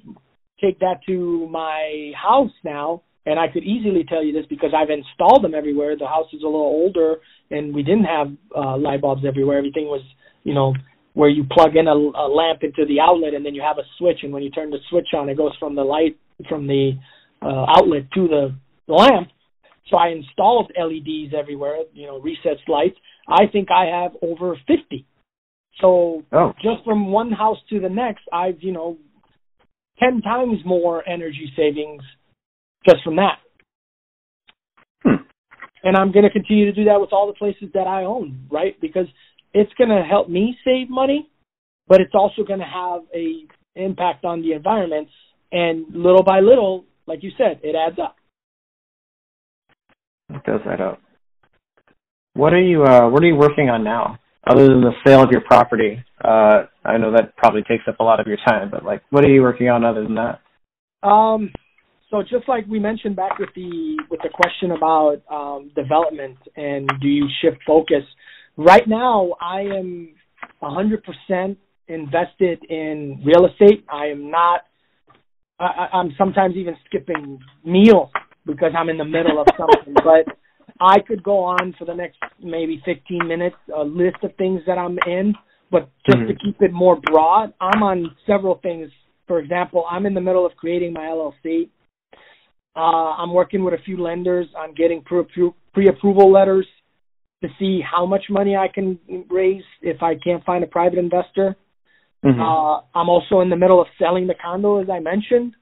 [0.62, 4.90] take that to my house now and I could easily tell you this because I've
[4.90, 5.98] installed them everywhere.
[5.98, 7.18] The house is a little older,
[7.52, 9.58] and we didn't have uh, light bulbs everywhere.
[9.58, 10.02] Everything was,
[10.46, 10.74] you know,
[11.14, 13.88] where you plug in a, a lamp into the outlet, and then you have a
[13.98, 16.18] switch, and when you turn the switch on, it goes from the light
[16.48, 16.92] from the
[17.42, 18.56] uh, outlet to the,
[18.88, 19.28] the lamp.
[19.90, 22.98] So I installed LEDs everywhere, you know, recessed lights.
[23.28, 25.06] I think I have over 50.
[25.80, 26.54] So oh.
[26.62, 28.98] just from one house to the next, I've, you know,
[30.00, 32.02] 10 times more energy savings
[32.86, 33.38] just from that.
[35.04, 35.24] Hmm.
[35.84, 38.48] And I'm going to continue to do that with all the places that I own,
[38.52, 38.80] right?
[38.82, 39.08] Because
[39.54, 41.30] it's going to help me save money,
[41.88, 43.46] but it's also going to have a
[43.76, 45.08] impact on the environment.
[45.52, 48.18] And little by little, like you said, it adds up.
[50.46, 51.00] Does add up.
[52.34, 55.32] What are you uh, What are you working on now, other than the sale of
[55.32, 56.04] your property?
[56.24, 59.24] Uh, I know that probably takes up a lot of your time, but like, what
[59.24, 60.40] are you working on other than that?
[61.08, 61.52] Um,
[62.10, 66.90] so just like we mentioned back with the with the question about um, development and
[67.02, 68.04] do you shift focus,
[68.56, 70.10] right now I am
[70.62, 73.86] 100% invested in real estate.
[73.92, 74.62] I am not.
[75.60, 78.10] I, I'm sometimes even skipping meals
[78.48, 79.94] because I'm in the middle of something.
[80.04, 80.34] but
[80.80, 84.78] I could go on for the next maybe 15 minutes, a list of things that
[84.78, 85.36] I'm in.
[85.70, 86.28] But just mm-hmm.
[86.28, 88.90] to keep it more broad, I'm on several things.
[89.28, 91.70] For example, I'm in the middle of creating my LLC.
[92.76, 96.66] Uh, I'm working with a few lenders on getting pre-approval letters
[97.44, 98.98] to see how much money I can
[99.30, 101.56] raise if I can't find a private investor.
[102.24, 102.40] Mm-hmm.
[102.40, 105.54] Uh, I'm also in the middle of selling the condo, as I mentioned,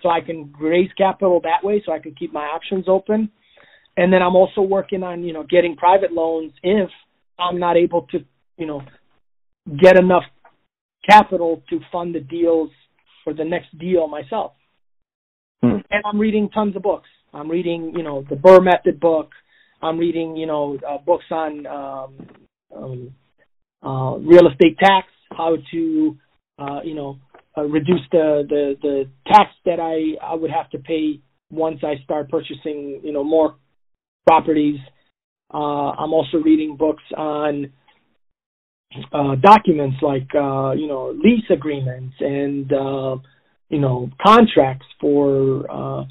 [0.00, 3.30] so I can raise capital that way, so I can keep my options open.
[3.96, 6.88] And then I'm also working on, you know, getting private loans if
[7.38, 8.24] I'm not able to,
[8.56, 8.82] you know,
[9.80, 10.24] get enough
[11.08, 12.70] capital to fund the deals
[13.22, 14.52] for the next deal myself.
[15.62, 15.78] Hmm.
[15.90, 17.08] And I'm reading tons of books.
[17.34, 19.30] I'm reading, you know, the BRRRR Method book.
[19.80, 22.26] I'm reading, you know, uh, books on um,
[22.74, 23.14] um,
[23.82, 26.16] uh, real estate tax, how to,
[26.58, 27.18] uh, you know,
[27.56, 32.02] uh, reduce the, the the tax that I I would have to pay once I
[32.04, 33.56] start purchasing, you know, more
[34.26, 34.78] properties.
[35.52, 37.70] Uh, I'm also reading books on
[39.12, 43.16] uh, documents like, uh, you know, lease agreements and uh,
[43.68, 46.04] you know contracts for uh,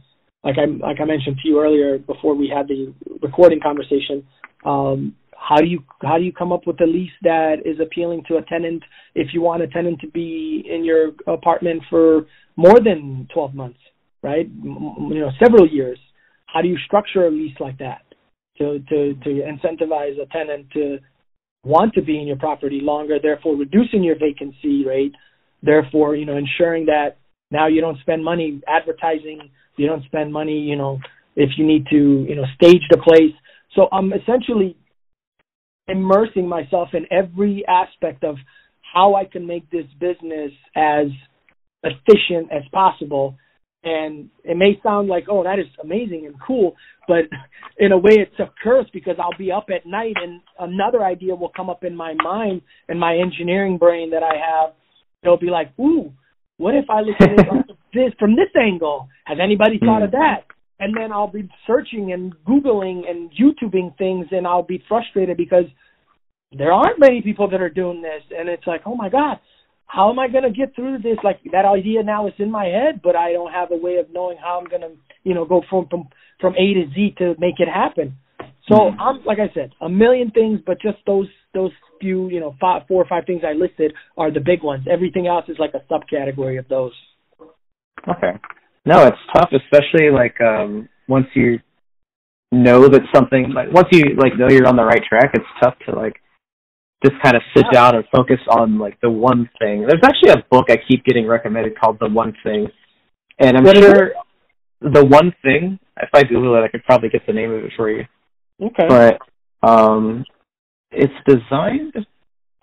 [0.43, 4.27] like I like I mentioned to you earlier before we had the recording conversation.
[4.65, 5.15] Um,
[5.47, 8.37] how do you how do you come up with a lease that is appealing to
[8.37, 8.83] a tenant
[9.15, 12.25] if you want a tenant to be in your apartment for
[12.55, 13.79] more than 12 months,
[14.21, 14.47] right?
[14.63, 15.99] You know, several years.
[16.45, 18.01] How do you structure a lease like that
[18.57, 20.99] to to to incentivize a tenant to
[21.63, 25.13] want to be in your property longer, therefore reducing your vacancy rate,
[25.63, 27.17] therefore you know ensuring that
[27.51, 29.49] now you don't spend money advertising.
[29.77, 30.99] You don't spend money, you know,
[31.35, 33.33] if you need to, you know, stage the place.
[33.75, 34.75] So I'm essentially
[35.87, 38.35] immersing myself in every aspect of
[38.93, 41.07] how I can make this business as
[41.83, 43.37] efficient as possible.
[43.83, 46.75] And it may sound like, oh, that is amazing and cool,
[47.07, 47.25] but
[47.79, 51.35] in a way it's a curse because I'll be up at night and another idea
[51.35, 54.73] will come up in my mind and my engineering brain that I have.
[55.23, 56.11] It'll be like, ooh,
[56.57, 59.07] what if I look at this from this angle?
[59.25, 60.17] Has anybody thought of hmm.
[60.17, 60.45] that?
[60.81, 65.65] And then I'll be searching and googling and YouTubing things, and I'll be frustrated because
[66.57, 69.39] there aren't many people that are doing this, and it's like, oh my god,
[69.85, 71.17] how am I going to get through this?
[71.23, 74.07] Like that idea now is in my head, but I don't have a way of
[74.11, 74.91] knowing how I'm going to,
[75.23, 76.07] you know, go from from
[76.39, 78.17] from A to Z to make it happen.
[78.67, 78.99] So mm-hmm.
[78.99, 82.83] I'm like I said, a million things, but just those those few, you know, five,
[82.87, 84.87] four or five things I listed are the big ones.
[84.89, 86.93] Everything else is like a subcategory of those.
[88.07, 88.39] Okay.
[88.85, 91.59] No, it's tough, especially like um once you
[92.51, 95.75] know that something like once you like know you're on the right track, it's tough
[95.85, 96.15] to like
[97.05, 99.85] just kind of sit down and focus on like the one thing.
[99.87, 102.67] There's actually a book I keep getting recommended called The One Thing.
[103.39, 104.13] And I'm what sure
[104.81, 107.71] the one thing, if I Google it I could probably get the name of it
[107.75, 108.03] for you.
[108.61, 108.87] Okay.
[108.87, 109.19] But
[109.67, 110.23] um
[110.91, 111.93] it's designed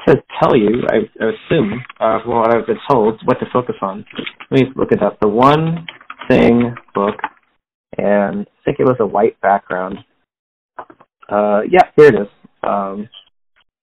[0.07, 3.75] to tell you, I, I assume, uh, from what I've been told, what to focus
[3.83, 4.05] on.
[4.51, 5.19] Let me look it up.
[5.21, 5.87] The one
[6.29, 7.15] thing book,
[7.97, 9.99] and I think it was a white background.
[11.29, 12.29] Uh, yeah, here it is.
[12.63, 13.09] Um,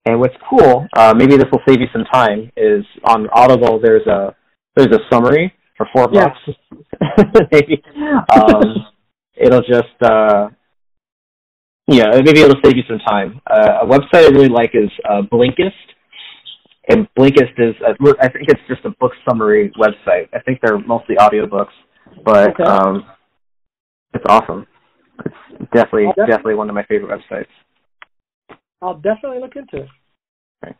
[0.06, 4.06] and what's cool, uh, maybe this will save you some time, is on Audible there's
[4.08, 4.36] a
[4.76, 6.38] there's a summary for four bucks.
[7.52, 7.82] maybe
[8.34, 8.86] um,
[9.36, 10.50] it'll just uh,
[11.88, 13.42] yeah, maybe it'll save you some time.
[13.50, 15.72] Uh, a website I really like is uh, Blinkist,
[16.90, 20.28] and Blinkist is a, I think it's just a book summary website.
[20.34, 21.74] I think they're mostly audiobooks,
[22.24, 22.64] but okay.
[22.64, 23.06] um,
[24.14, 24.66] it's awesome.
[25.26, 25.36] It's
[25.74, 27.48] definitely definitely, definitely one of my favorite websites.
[28.82, 29.90] I'll definitely look into it.
[30.64, 30.76] Okay.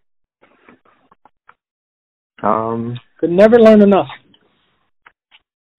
[2.44, 4.08] Um, could never learn enough.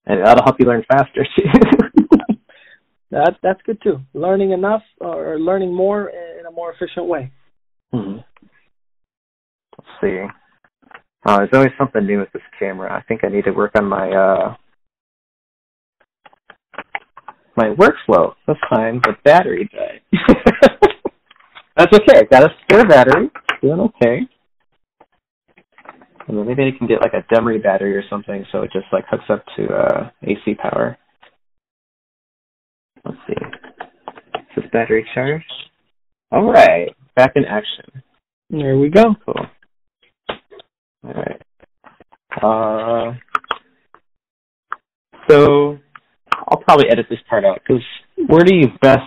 [0.06, 1.44] And that'll help you learn faster too.
[3.10, 4.00] that that's good too.
[4.14, 7.32] Learning enough or learning more in a more efficient way.
[7.92, 8.18] Hmm.
[9.78, 10.24] Let's see.
[11.24, 12.92] Uh, there's always something new with this camera.
[12.92, 14.54] I think I need to work on my uh
[17.56, 18.34] my workflow.
[18.70, 20.00] Time the battery died.
[21.76, 22.20] That's okay.
[22.20, 23.30] I Got a spare battery.
[23.62, 24.20] Doing okay.
[26.28, 28.86] And then maybe I can get like a dummy battery or something, so it just
[28.92, 30.98] like hooks up to uh, AC power.
[33.04, 33.34] Let's see.
[33.34, 35.44] Is this battery charged?
[36.32, 38.02] All right, back in action.
[38.50, 39.14] There we go.
[39.24, 39.46] Cool.
[41.04, 41.42] All right.
[42.42, 43.14] Uh,
[45.28, 45.78] so
[46.48, 47.82] I'll probably edit this part out because
[48.28, 49.02] where do you best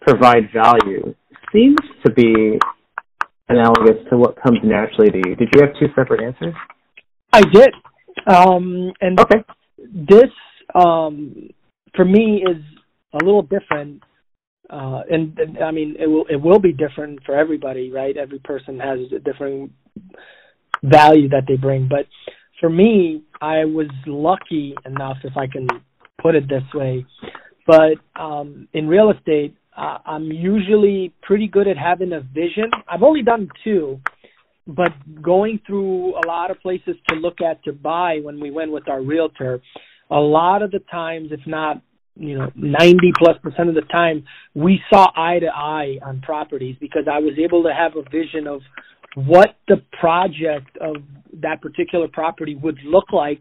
[0.00, 1.14] provide value
[1.52, 2.58] seems to be
[3.48, 5.36] analogous to what comes naturally to you.
[5.36, 6.54] Did you have two separate answers?
[7.32, 7.70] I did.
[8.26, 9.44] Um, and okay.
[9.78, 10.30] this,
[10.74, 11.50] um,
[11.94, 12.62] for me, is
[13.12, 14.02] a little different.
[14.70, 18.16] Uh, and, and I mean, it will it will be different for everybody, right?
[18.16, 19.72] Every person has a different
[20.82, 21.88] value that they bring.
[21.88, 22.06] But
[22.60, 25.66] for me, I was lucky enough, if I can
[26.22, 27.04] put it this way.
[27.66, 32.70] But um, in real estate, uh, I'm usually pretty good at having a vision.
[32.88, 34.00] I've only done two,
[34.66, 38.72] but going through a lot of places to look at to buy when we went
[38.72, 39.60] with our realtor,
[40.10, 41.82] a lot of the times, if not
[42.14, 46.76] you know 90 plus percent of the time we saw eye to eye on properties
[46.78, 48.60] because I was able to have a vision of
[49.14, 50.96] what the project of
[51.40, 53.40] that particular property would look like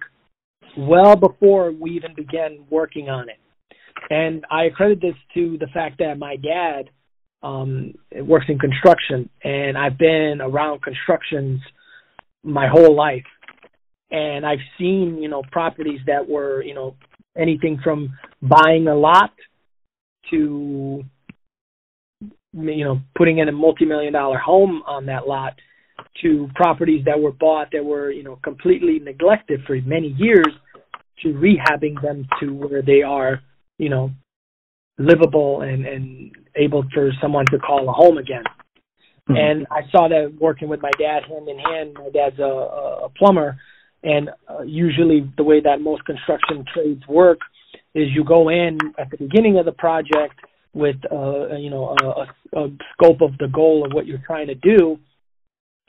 [0.78, 3.38] well before we even began working on it.
[4.10, 6.90] And I credit this to the fact that my dad
[7.44, 11.62] um, works in construction, and I've been around constructions
[12.44, 13.26] my whole life.
[14.12, 16.96] And I've seen, you know, properties that were, you know,
[17.38, 19.32] anything from buying a lot
[20.30, 21.04] to,
[22.54, 25.54] you know, putting in a multi-million dollar home on that lot
[26.22, 30.48] to properties that were bought that were, you know, completely neglected for many years
[31.24, 33.42] to rehabbing them to where they are
[33.82, 34.12] you know,
[35.00, 38.44] livable and, and able for someone to call a home again.
[39.28, 39.36] Mm-hmm.
[39.36, 41.96] And I saw that working with my dad hand in hand.
[41.96, 43.60] My dad's a, a plumber,
[44.04, 47.40] and uh, usually the way that most construction trades work
[47.96, 50.36] is you go in at the beginning of the project
[50.74, 54.56] with uh, you know a, a scope of the goal of what you're trying to
[54.56, 55.00] do,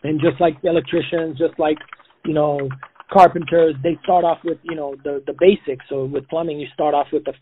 [0.02, 1.78] and just like electricians, just like
[2.24, 2.68] you know
[3.12, 5.84] carpenters, they start off with you know the the basics.
[5.88, 7.34] So with plumbing, you start off with the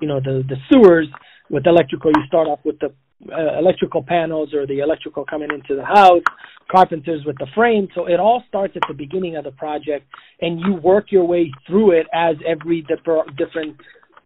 [0.00, 1.08] you know the the sewers.
[1.48, 2.92] With electrical, you start off with the
[3.32, 6.22] uh, electrical panels or the electrical coming into the house.
[6.68, 7.86] Carpenters with the frame.
[7.94, 10.06] So it all starts at the beginning of the project,
[10.40, 13.76] and you work your way through it as every different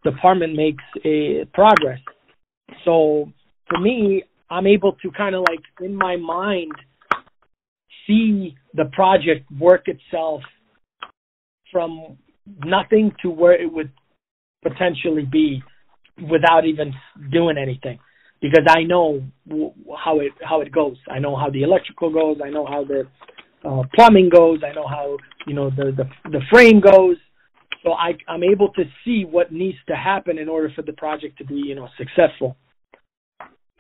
[0.03, 2.01] department makes a progress.
[2.85, 3.31] So
[3.69, 6.73] for me, I'm able to kind of like in my mind
[8.11, 10.43] see the project work itself
[11.71, 12.19] from
[12.65, 13.93] nothing to where it would
[14.63, 15.63] potentially be
[16.29, 16.93] without even
[17.31, 17.99] doing anything
[18.43, 19.23] because I know
[20.05, 20.97] how it how it goes.
[21.09, 22.39] I know how the electrical goes.
[22.45, 23.07] I know how the
[23.65, 24.61] uh, plumbing goes.
[24.69, 27.17] I know how you know the the the frame goes.
[27.85, 31.39] So I I'm able to see what needs to happen in order for the project
[31.39, 32.57] to be you know successful.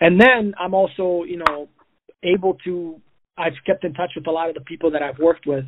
[0.00, 1.68] And then I'm also you know
[2.22, 3.00] able to
[3.40, 5.64] I've kept in touch with a lot of the people that I've worked with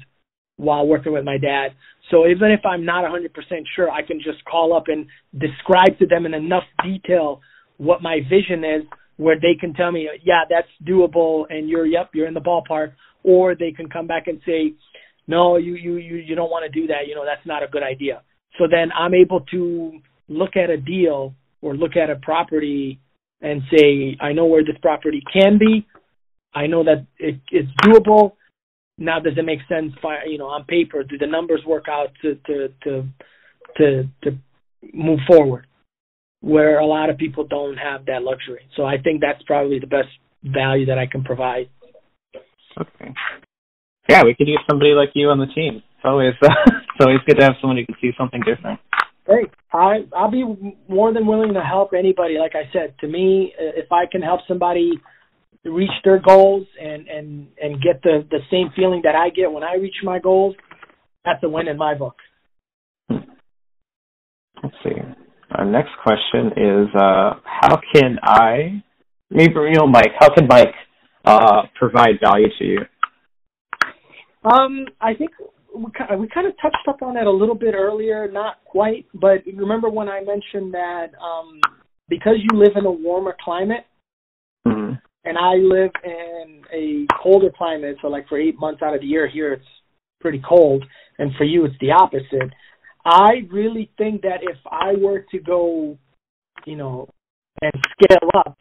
[0.56, 1.68] while working with my dad.
[2.10, 3.30] So even if I'm not 100%
[3.74, 5.06] sure, I can just call up and
[5.38, 7.40] describe to them in enough detail
[7.78, 8.82] what my vision is
[9.16, 12.92] where they can tell me, yeah, that's doable and you're, yep, you're in the ballpark.
[13.24, 14.74] Or they can come back and say,
[15.26, 17.06] no, you, you, you, you don't want to do that.
[17.06, 18.22] You know, that's not a good idea.
[18.58, 23.00] So then I'm able to look at a deal or look at a property
[23.40, 25.86] and say, I know where this property can be.
[26.54, 28.32] I know that it, it's doable.
[28.98, 29.92] Now does it make sense
[30.26, 31.02] you know on paper?
[31.02, 33.06] Do the numbers work out to to to
[33.76, 34.38] to to
[34.92, 35.66] move forward
[36.40, 38.60] where a lot of people don't have that luxury?
[38.76, 40.08] So i think that's probably the best
[40.44, 41.68] value that i can provide.
[42.78, 43.14] Okay.
[44.08, 45.76] Yeah we could use somebody like you on the team.
[45.76, 48.78] It's always uh, it's always good to have someone who can see something different.
[49.24, 49.50] Great.
[49.72, 50.44] I I'll be
[50.88, 52.36] more than willing to help anybody.
[52.38, 54.92] Like I said, to me, if I can help somebody
[55.64, 59.62] reach their goals and and and get the the same feeling that I get when
[59.62, 60.56] I reach my goals,
[61.24, 62.16] that's a win in my book.
[63.10, 64.90] Let's see.
[65.54, 68.82] Our next question is uh, how can I,
[69.30, 70.74] maybe you know, Mike, how can Mike
[71.24, 72.78] uh, provide value to you?
[74.44, 75.30] Um, I think
[75.74, 78.64] we kind of, we kind of touched up on that a little bit earlier, not
[78.64, 81.60] quite, but remember when I mentioned that um,
[82.08, 83.84] because you live in a warmer climate,
[85.24, 89.06] and I live in a colder climate, so like for eight months out of the
[89.06, 89.66] year here it's
[90.20, 90.84] pretty cold,
[91.18, 92.52] and for you it's the opposite.
[93.04, 95.98] I really think that if I were to go,
[96.66, 97.08] you know,
[97.60, 98.56] and scale up,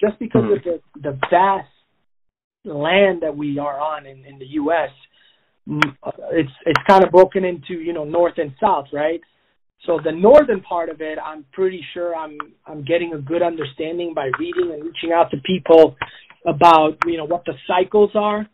[0.00, 0.68] just because mm-hmm.
[0.68, 1.68] of the the vast
[2.64, 4.90] land that we are on in, in the U.S.,
[6.32, 9.20] it's it's kind of broken into you know north and south, right?
[9.86, 14.14] So the northern part of it, I'm pretty sure I'm I'm getting a good understanding
[14.14, 15.96] by reading and reaching out to people
[16.46, 18.46] about you know what the cycles are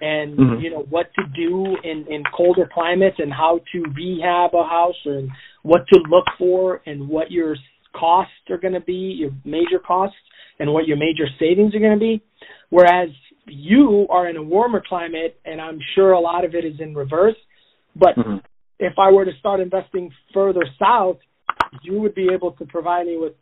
[0.00, 0.60] and mm-hmm.
[0.60, 5.00] you know what to do in in colder climates and how to rehab a house
[5.06, 5.30] and
[5.62, 7.56] what to look for and what your
[7.94, 10.16] costs are going to be, your major costs
[10.58, 12.22] and what your major savings are going to be.
[12.70, 13.08] Whereas
[13.46, 16.94] you are in a warmer climate, and I'm sure a lot of it is in
[16.94, 17.36] reverse.
[17.94, 18.36] But mm-hmm.
[18.78, 21.18] If I were to start investing further south,
[21.82, 23.32] you would be able to provide me with,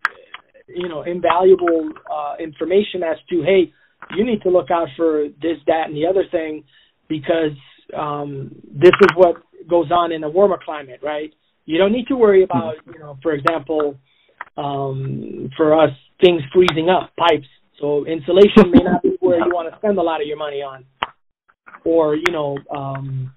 [0.69, 3.73] you know, invaluable uh, information as to, hey,
[4.17, 6.65] you need to look out for this, that, and the other thing
[7.09, 7.57] because
[7.97, 9.37] um, this is what
[9.69, 11.33] goes on in a warmer climate, right?
[11.67, 13.97] You don't need to worry about, you know, for example,
[14.57, 17.47] um, for us, things freezing up, pipes.
[17.81, 20.63] So insulation may not be where you want to spend a lot of your money
[20.63, 20.85] on,
[21.85, 23.33] or you know, um,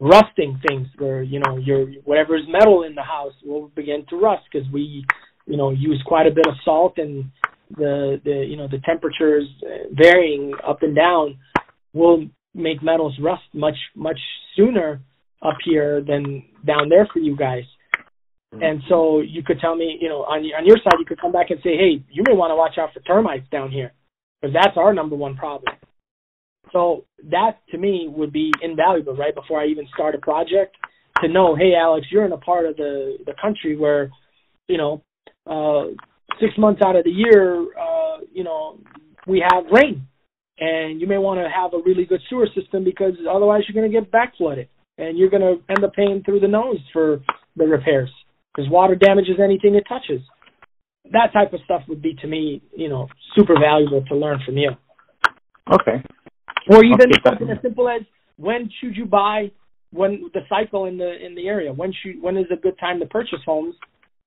[0.00, 4.44] rusting things where you know your whatever's metal in the house will begin to rust
[4.50, 5.04] because we,
[5.46, 7.30] you know, use quite a bit of salt and
[7.76, 9.46] the the you know the temperatures
[9.92, 11.36] varying up and down
[11.92, 12.24] will
[12.54, 14.18] make metals rust much much
[14.56, 15.00] sooner
[15.42, 17.64] up here than down there for you guys.
[18.54, 18.62] Mm-hmm.
[18.62, 21.32] And so you could tell me, you know, on on your side, you could come
[21.32, 23.92] back and say, hey, you may want to watch out for termites down here
[24.40, 25.74] because that's our number one problem.
[26.72, 29.34] So that to me would be invaluable, right?
[29.34, 30.76] Before I even start a project,
[31.22, 34.10] to know, hey, Alex, you're in a part of the the country where,
[34.68, 35.02] you know,
[35.46, 35.92] uh,
[36.40, 38.78] six months out of the year, uh, you know,
[39.26, 40.06] we have rain,
[40.58, 43.90] and you may want to have a really good sewer system because otherwise you're going
[43.90, 47.20] to get back flooded, and you're going to end up paying through the nose for
[47.56, 48.10] the repairs
[48.54, 50.20] because water damages anything it touches.
[51.12, 54.58] That type of stuff would be to me, you know, super valuable to learn from
[54.58, 54.70] you.
[55.72, 56.02] Okay.
[56.70, 58.02] Or even something as simple as
[58.36, 59.50] when should you buy
[59.90, 63.00] when the cycle in the in the area when should when is a good time
[63.00, 63.74] to purchase homes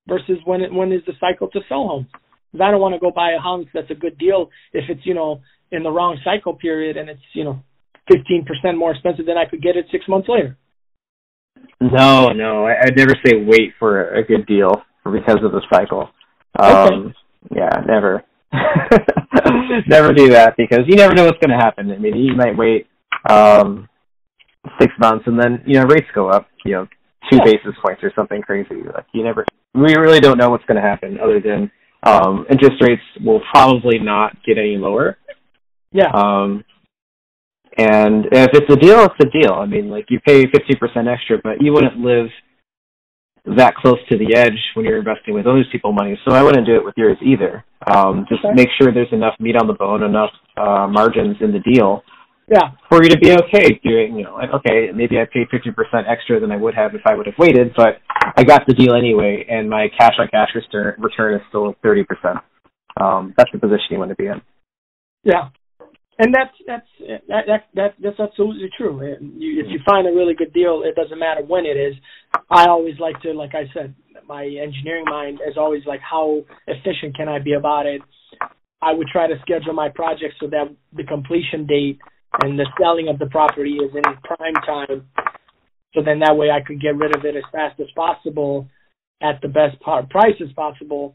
[0.08, 2.06] versus when it, when is the cycle to sell homes
[2.52, 5.04] because I don't want to go buy a house that's a good deal if it's
[5.04, 7.62] you know in the wrong cycle period and it's you know
[8.10, 10.58] 15% more expensive than I could get it 6 months later.
[11.80, 14.72] No, no, I, would never say wait for a good deal
[15.04, 16.08] because of the cycle.
[16.58, 17.14] Um, okay.
[17.54, 18.24] Yeah, never.
[19.88, 21.90] never do that because you never know what's going to happen.
[21.90, 22.86] I mean, you might wait
[23.28, 23.88] um,
[24.80, 26.86] six months and then you know rates go up, you know,
[27.30, 27.44] two yeah.
[27.44, 28.82] basis points or something crazy.
[28.94, 29.44] Like you never,
[29.74, 31.70] we really don't know what's going to happen other than
[32.02, 35.18] um, interest rates will probably not get any lower.
[35.92, 36.10] Yeah.
[36.12, 36.64] Um,
[37.78, 39.54] and if it's a deal, it's a deal.
[39.54, 42.26] I mean, like you pay 50% extra, but you wouldn't live
[43.44, 46.18] that close to the edge when you're investing with other people's money.
[46.24, 47.64] So I wouldn't do it with yours either.
[47.86, 48.54] Um, just okay.
[48.54, 52.04] make sure there's enough meat on the bone, enough uh, margins in the deal.
[52.48, 52.72] Yeah.
[52.88, 55.74] For you to be okay doing, you know, like, okay, maybe I paid 50%
[56.08, 57.98] extra than I would have if I would have waited, but
[58.36, 62.04] I got the deal anyway, and my cash on cash return, return is still 30%.
[63.00, 64.40] Um, that's the position you want to be in.
[65.24, 65.48] Yeah
[66.18, 66.86] and that's that's
[67.28, 69.00] that, that that that's absolutely true.
[69.20, 71.94] You, if you find a really good deal, it doesn't matter when it is.
[72.50, 73.94] I always like to, like I said,
[74.26, 78.02] my engineering mind is always like, how efficient can I be about it?
[78.80, 81.98] I would try to schedule my project so that the completion date
[82.42, 85.08] and the selling of the property is in prime time.
[85.94, 88.68] So then that way I could get rid of it as fast as possible
[89.22, 91.14] at the best price as possible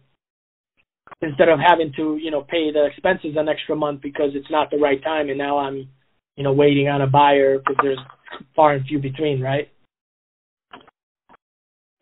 [1.22, 4.70] instead of having to you know pay the expenses an extra month because it's not
[4.70, 5.88] the right time and now i'm
[6.36, 8.00] you know waiting on a buyer because there's
[8.56, 9.70] far and few between right?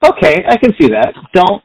[0.04, 1.14] Okay i can see that.
[1.34, 1.64] Don't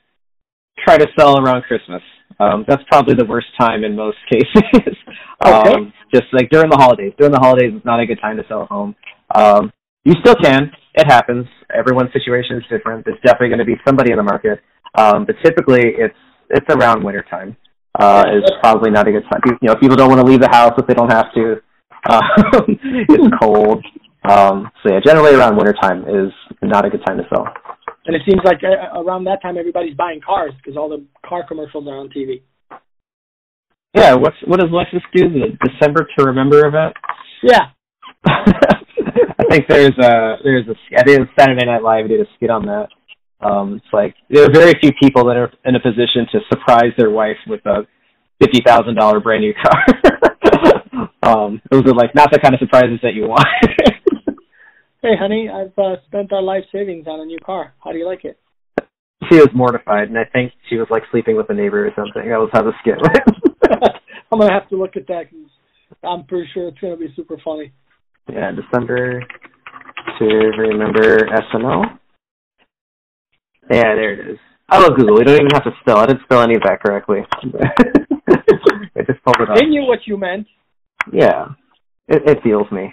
[0.84, 2.03] try to sell around christmas.
[2.38, 4.97] Um that's probably the worst time in most cases.
[5.43, 5.72] Okay.
[5.72, 7.14] um just like during the holidays.
[7.16, 8.95] During the holidays is not a good time to sell a home.
[9.34, 9.72] Um
[10.05, 10.70] you still can.
[10.95, 11.47] It happens.
[11.74, 13.05] Everyone's situation is different.
[13.05, 14.61] There's definitely going to be somebody in the market.
[14.95, 16.14] Um but typically it's
[16.51, 17.57] it's around winter time.
[17.98, 19.40] Uh, is probably not a good time.
[19.61, 21.61] You know, people don't want to leave the house if they don't have to.
[22.09, 22.22] Um,
[23.09, 23.84] it's cold.
[24.28, 26.32] Um, so yeah, generally around winter time is
[26.62, 27.46] not a good time to sell.
[28.07, 31.44] And it seems like uh, around that time everybody's buying cars because all the car
[31.46, 32.42] commercials are on TV.
[33.94, 35.28] Yeah, what's what does Lexus do?
[35.28, 36.94] The December to Remember event?
[37.42, 37.70] Yeah.
[38.26, 42.66] I think there's a there's a I think Saturday Night Live did a skit on
[42.66, 42.88] that.
[43.41, 46.93] Um, it's like there are very few people that are in a position to surprise
[46.99, 47.86] their wife with a
[48.38, 51.09] fifty thousand dollar brand new car.
[51.22, 53.47] um, those are like not the kind of surprises that you want.
[55.03, 57.74] hey, honey, I've uh, spent our life savings on a new car.
[57.82, 58.38] How do you like it?
[59.30, 62.28] She was mortified, and I think she was like sleeping with a neighbor or something.
[62.28, 63.93] That was how the skit went.
[64.32, 65.30] I'm gonna have to look at that.
[65.30, 67.72] Cause I'm pretty sure it's gonna be super funny.
[68.30, 69.22] Yeah, December
[70.18, 71.99] to remember SNL.
[73.71, 74.39] Yeah, there it is.
[74.68, 75.16] I love Google.
[75.16, 75.99] We don't even have to spell.
[75.99, 77.21] I didn't spell any of that correctly.
[78.97, 79.57] I just pulled it up.
[79.57, 80.47] I knew what you meant.
[81.12, 81.47] Yeah,
[82.09, 82.93] it, it feels me.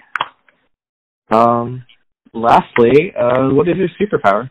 [1.32, 1.84] Um,
[2.34, 4.50] lastly, uh, what is your superpower?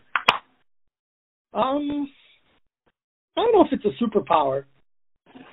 [1.55, 2.11] Um,
[3.37, 4.65] I don't know if it's a superpower.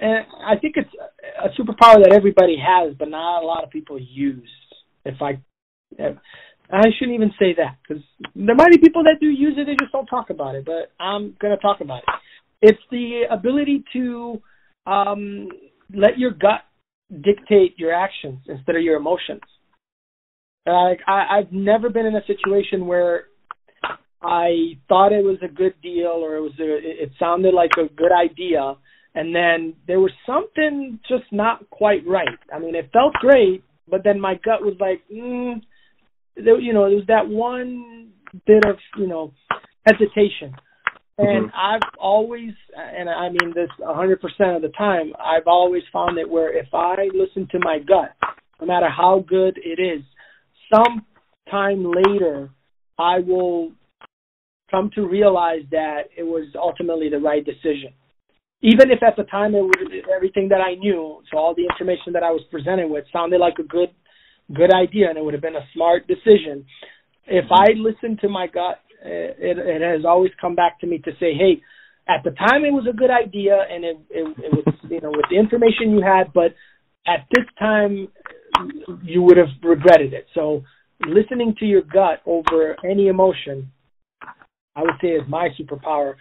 [0.01, 0.89] And I think it's
[1.43, 4.49] a superpower that everybody has, but not a lot of people use.
[5.05, 5.39] If I,
[6.71, 8.03] I shouldn't even say that because
[8.35, 10.65] there might be people that do use it, they just don't talk about it.
[10.65, 12.09] But I'm gonna talk about it.
[12.61, 14.41] It's the ability to
[14.85, 15.49] um,
[15.93, 16.61] let your gut
[17.21, 19.41] dictate your actions instead of your emotions.
[20.65, 23.25] Like I, I've never been in a situation where
[24.21, 27.93] I thought it was a good deal or it was a, it sounded like a
[27.93, 28.75] good idea,
[29.13, 32.39] and then there was something just not quite right.
[32.53, 35.61] I mean, it felt great, but then my gut was like, mm,
[36.35, 38.11] there, you know, there was that one
[38.45, 39.33] bit of you know
[39.85, 40.55] hesitation.
[41.17, 41.55] And mm-hmm.
[41.55, 46.57] I've always, and I mean this 100% of the time, I've always found it where
[46.57, 48.15] if I listen to my gut,
[48.59, 50.03] no matter how good it is,
[50.73, 51.05] some
[51.51, 52.49] time later,
[52.97, 53.73] I will
[54.71, 57.93] come to realize that it was ultimately the right decision.
[58.63, 59.75] Even if at the time it was
[60.15, 63.59] everything that I knew, so all the information that I was presented with sounded like
[63.59, 63.89] a good
[64.51, 66.65] good idea and it would have been a smart decision.
[67.25, 70.97] If I listened to my gut, eh, it, it has always come back to me
[70.99, 71.61] to say, hey,
[72.07, 75.11] at the time it was a good idea and it, it, it was, you know,
[75.11, 76.53] with the information you had, but
[77.07, 78.09] at this time
[79.03, 80.27] you would have regretted it.
[80.33, 80.63] So
[81.07, 83.71] listening to your gut over any emotion,
[84.75, 86.15] I would say is my superpower.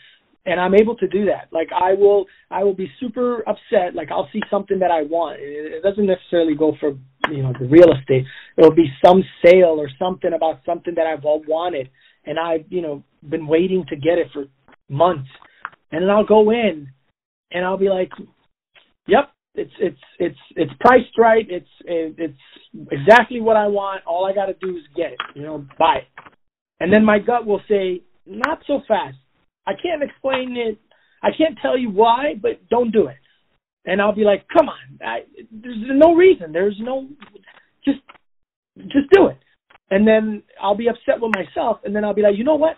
[0.44, 1.48] And I'm able to do that.
[1.52, 3.94] Like I will, I will be super upset.
[3.94, 5.38] Like I'll see something that I want.
[5.40, 6.98] It doesn't necessarily go for
[7.30, 8.26] you know the real estate.
[8.56, 11.90] It'll be some sale or something about something that I've all wanted,
[12.24, 14.46] and I've you know been waiting to get it for
[14.88, 15.28] months.
[15.90, 16.88] And then I'll go in,
[17.50, 18.10] and I'll be like,
[19.06, 21.46] "Yep, it's it's it's it's priced right.
[21.48, 22.38] It's it's
[22.90, 24.02] exactly what I want.
[24.06, 25.18] All I got to do is get it.
[25.34, 26.32] You know, buy it.
[26.80, 29.16] And then my gut will say, not so fast.
[29.66, 30.80] I can't explain it.
[31.22, 33.16] I can't tell you why, but don't do it.
[33.84, 34.98] And I'll be like, come on.
[35.04, 35.20] I,
[35.50, 36.52] there's no reason.
[36.52, 37.08] There's no
[37.84, 37.98] just
[38.78, 39.38] just do it.
[39.90, 41.80] And then I'll be upset with myself.
[41.84, 42.76] And then I'll be like, you know what?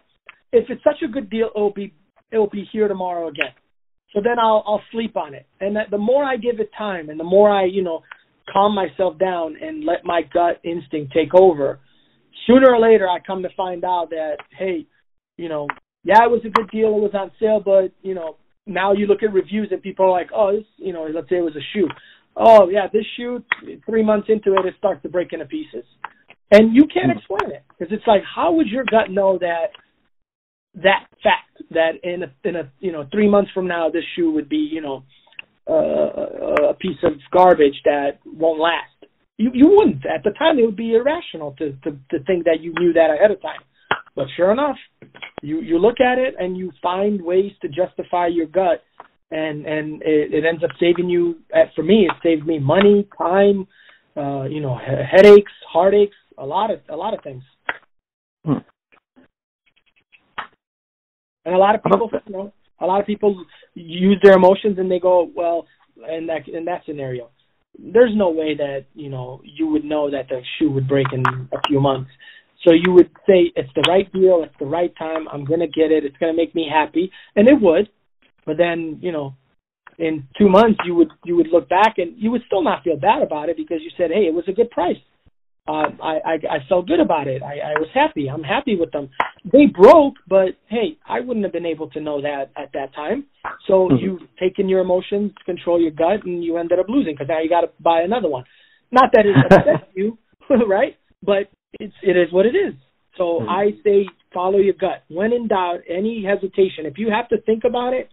[0.52, 1.94] If it's such a good deal, it'll be
[2.32, 3.52] it'll be here tomorrow again.
[4.12, 5.46] So then I'll I'll sleep on it.
[5.60, 8.02] And that, the more I give it time, and the more I you know
[8.52, 11.80] calm myself down and let my gut instinct take over,
[12.46, 14.86] sooner or later I come to find out that hey,
[15.36, 15.66] you know,
[16.04, 18.36] yeah, it was a good deal, it was on sale, but you know,
[18.66, 21.36] now you look at reviews and people are like, oh, this, you know, let's say
[21.36, 21.88] it was a shoe.
[22.36, 23.42] Oh yeah, this shoe,
[23.86, 25.84] three months into it, it starts to break into pieces,
[26.50, 29.66] and you can't explain it because it's like, how would your gut know that
[30.82, 34.32] that fact that in a, in a you know three months from now this shoe
[34.32, 35.04] would be you know
[35.70, 38.90] uh, a piece of garbage that won't last.
[39.36, 40.58] You you wouldn't at the time.
[40.58, 43.60] It would be irrational to, to to think that you knew that ahead of time.
[44.16, 44.76] But sure enough,
[45.42, 48.82] you you look at it and you find ways to justify your gut,
[49.30, 51.40] and and it, it ends up saving you.
[51.74, 53.66] For me, it saved me money, time,
[54.16, 57.42] uh, you know, headaches, heartaches, a lot of a lot of things.
[58.44, 58.58] Hmm.
[61.44, 63.44] And a lot of people, you know, a lot of people
[63.74, 65.66] use their emotions and they go, well,
[66.10, 67.30] in that in that scenario,
[67.78, 71.22] there's no way that you know you would know that the shoe would break in
[71.52, 72.10] a few months.
[72.64, 75.28] So you would say it's the right deal, it's the right time.
[75.28, 76.04] I'm gonna get it.
[76.04, 77.88] It's gonna make me happy, and it would.
[78.46, 79.34] But then you know,
[79.98, 82.96] in two months you would you would look back and you would still not feel
[82.96, 84.96] bad about it because you said, hey, it was a good price
[85.66, 87.42] uh, I, I I felt good about it.
[87.42, 88.28] I, I was happy.
[88.28, 89.08] I'm happy with them.
[89.50, 93.24] They broke, but hey, I wouldn't have been able to know that at that time.
[93.66, 93.96] So mm-hmm.
[93.96, 97.48] you've taken your emotions, control your gut, and you ended up losing because now you
[97.48, 98.44] got to buy another one.
[98.90, 100.18] Not that it upsets you,
[100.68, 100.96] right?
[101.22, 101.48] But
[101.80, 102.74] it's it is what it is.
[103.16, 103.48] So mm-hmm.
[103.48, 105.04] I say follow your gut.
[105.08, 108.10] When in doubt, any hesitation, if you have to think about it,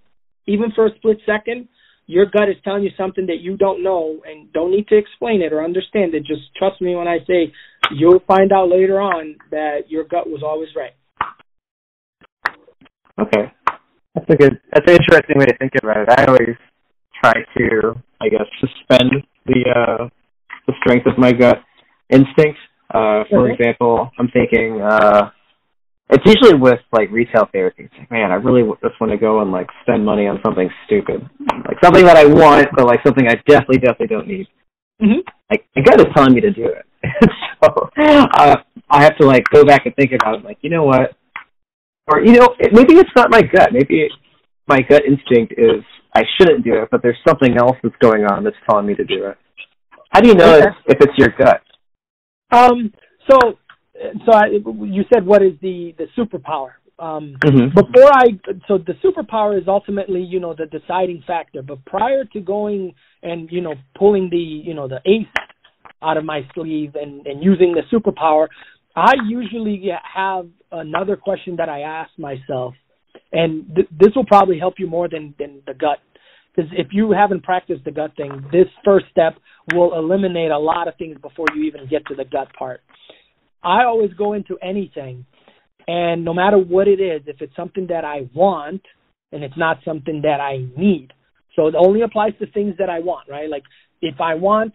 [0.47, 1.67] even for a split second,
[2.07, 5.41] your gut is telling you something that you don't know and don't need to explain
[5.41, 6.25] it or understand it.
[6.25, 7.53] Just trust me when I say
[7.95, 10.93] you'll find out later on that your gut was always right.
[13.19, 13.51] Okay.
[14.13, 16.09] That's a good that's an interesting way to think about it.
[16.09, 16.57] I always
[17.23, 20.09] try to I guess suspend the uh
[20.67, 21.57] the strength of my gut
[22.09, 22.59] instinct.
[22.93, 23.53] Uh for mm-hmm.
[23.53, 25.31] example, I'm thinking uh
[26.11, 27.83] it's usually with like retail therapy.
[27.83, 30.69] It's like, man, I really just want to go and like spend money on something
[30.85, 31.21] stupid,
[31.65, 34.47] like something that I want, but like something I definitely, definitely don't need.
[35.01, 35.23] Mm-hmm.
[35.49, 36.85] Like my gut is telling me to do it.
[37.63, 38.57] so uh,
[38.89, 40.43] I have to like go back and think about it.
[40.43, 41.15] Like, you know what?
[42.11, 43.69] Or you know, it, maybe it's not my gut.
[43.71, 44.09] Maybe
[44.67, 45.81] my gut instinct is
[46.13, 49.05] I shouldn't do it, but there's something else that's going on that's telling me to
[49.05, 49.37] do it.
[50.09, 50.67] How do you know Okay.
[50.87, 51.61] if, if it's your gut?
[52.51, 52.93] Um.
[53.29, 53.37] So,
[54.25, 56.71] so I, you said what is the the superpower?
[56.99, 57.69] Um, Mm-hmm.
[57.73, 58.27] before I,
[58.67, 61.63] so the superpower is ultimately, you know, the deciding factor.
[61.63, 62.93] But prior to going
[63.23, 65.25] and you know pulling the you know the ace
[66.03, 68.47] out of my sleeve and and using the superpower,
[68.95, 72.75] I usually have another question that I ask myself,
[73.31, 75.99] and th- this will probably help you more than than the gut.
[76.53, 79.35] Because if you haven't practiced the gut thing, this first step
[79.73, 82.81] will eliminate a lot of things before you even get to the gut part.
[83.63, 85.25] I always go into anything,
[85.87, 88.81] and no matter what it is, if it's something that I want
[89.31, 91.13] and it's not something that I need,
[91.55, 93.49] so it only applies to things that I want, right?
[93.49, 93.63] Like
[94.01, 94.73] if I want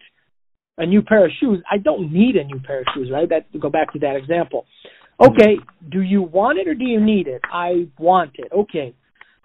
[0.77, 3.27] a new pair of shoes, I don't need a new pair of shoes, right?
[3.29, 4.65] That go back to that example.
[5.19, 5.57] Okay,
[5.89, 7.41] do you want it or do you need it?
[7.51, 8.51] I want it.
[8.55, 8.93] Okay.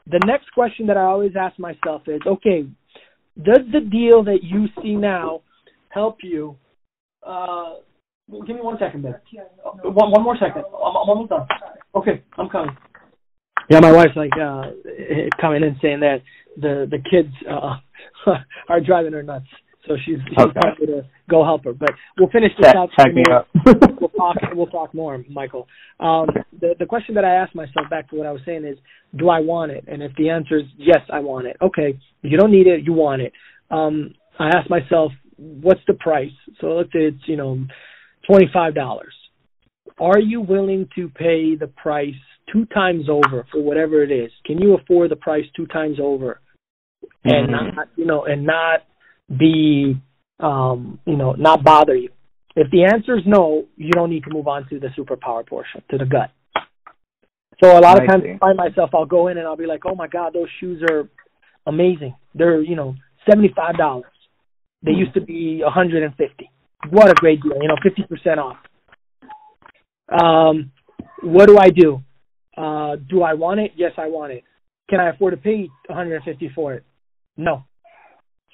[0.06, 2.66] The next question that I always ask myself is, okay,
[3.42, 5.42] does the deal that you see now
[5.90, 6.56] help you?
[7.26, 7.74] Uh,
[8.46, 9.22] give me one second there.
[9.64, 10.64] Uh, One, one more second.
[10.66, 11.46] I'm, I'm almost done.
[11.94, 12.76] Okay, I'm coming.
[13.70, 14.62] Yeah, my wife's like uh
[15.40, 16.18] coming in saying that
[16.56, 17.76] the the kids uh
[18.68, 19.46] are driving her nuts.
[19.86, 20.60] So she's she's Okay.
[20.80, 21.72] me to go help her.
[21.72, 22.90] But we'll finish this out.
[22.96, 23.48] tag me up.
[24.00, 25.66] we'll talk we'll talk more, Michael.
[25.98, 26.28] Um,
[26.60, 28.78] the the question that I asked myself back to what I was saying is,
[29.16, 29.84] do I want it?
[29.88, 31.56] And if the answer is yes, I want it.
[31.60, 33.32] Okay, you don't need it, you want it.
[33.70, 36.30] Um, I asked myself, what's the price?
[36.60, 37.58] So let's say it's you know
[38.28, 39.14] twenty five dollars.
[39.98, 42.14] Are you willing to pay the price
[42.52, 44.30] two times over for whatever it is?
[44.44, 46.40] Can you afford the price two times over?
[47.24, 47.74] And Mhm.
[47.76, 48.84] not you know and not
[49.28, 50.00] be
[50.40, 52.10] um you know not bother you.
[52.56, 55.82] If the answer is no you don't need to move on to the superpower portion
[55.90, 56.30] to the gut.
[57.62, 58.32] So a lot of times see.
[58.32, 60.82] I find myself i'll go in and i'll be like oh my god those shoes
[60.90, 61.08] are
[61.66, 62.14] amazing.
[62.34, 62.94] They're you know
[63.28, 64.04] seventy five dollars.
[64.82, 66.50] They used to be a hundred and fifty.
[66.90, 68.56] What a great deal you know fifty percent off.
[70.10, 70.72] Um
[71.22, 72.02] what do i do?
[72.56, 73.72] Uh do i want it?
[73.76, 74.44] Yes i want it.
[74.90, 76.84] Can i afford to pay 150 for it?
[77.36, 77.64] No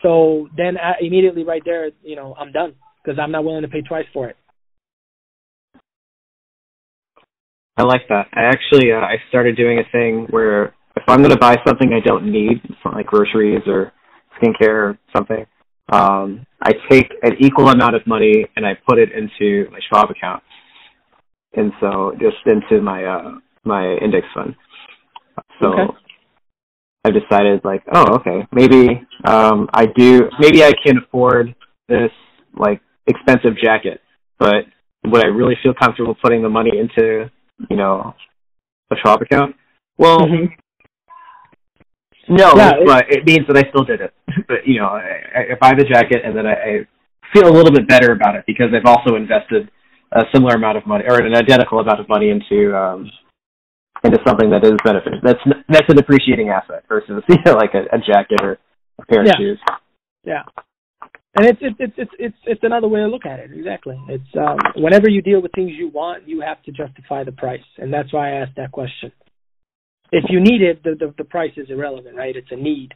[0.02, 3.68] so then I, immediately right there, you know, I'm done because I'm not willing to
[3.68, 4.36] pay twice for it.
[7.76, 8.26] I like that.
[8.32, 11.92] I actually uh, I started doing a thing where if I'm going to buy something
[11.92, 13.92] I don't need, like groceries or
[14.36, 15.46] skincare or something,
[15.92, 20.10] um, I take an equal amount of money and I put it into my Schwab
[20.10, 20.42] account,
[21.54, 23.34] and so just into my uh,
[23.64, 24.56] my index fund.
[25.60, 26.07] So Okay.
[27.08, 30.28] I've decided like, oh, okay, maybe um, I do.
[30.38, 31.54] Maybe I can afford
[31.88, 32.10] this
[32.54, 34.00] like expensive jacket,
[34.38, 34.64] but
[35.04, 37.30] would I really feel comfortable putting the money into
[37.70, 38.14] you know,
[38.90, 39.56] a Schwab account?
[39.96, 40.50] Well, Mhm.
[42.28, 44.12] no, Yeah, but it means that I still did it.
[44.46, 46.86] but you know, I, I buy the jacket and then I, I
[47.32, 49.70] feel a little bit better about it because I've also invested
[50.12, 53.10] a similar amount of money or an identical amount of money into um
[54.04, 55.20] into something that is beneficial.
[55.22, 58.58] That's that's an appreciating asset versus you know like a, a jacket or
[58.98, 59.32] a pair Yeah.
[59.32, 59.60] of shoes.
[60.24, 60.42] Yeah.
[61.36, 63.50] And it's it's it's it's it's it's another way to look at it.
[63.52, 63.96] Exactly.
[64.08, 67.60] It's um, whenever you deal with things you want, you have to justify the price,
[67.76, 69.12] and that's why I asked that question.
[70.10, 72.34] If you need it, the the, the price is irrelevant, right?
[72.34, 72.94] It's a need.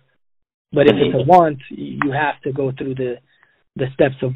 [0.72, 3.16] But if it's a want, you have to go through the
[3.76, 4.32] the steps of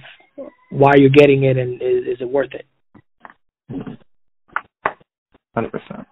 [0.71, 2.67] why you're getting it and is, is it worth it.
[5.55, 6.07] Hundred percent.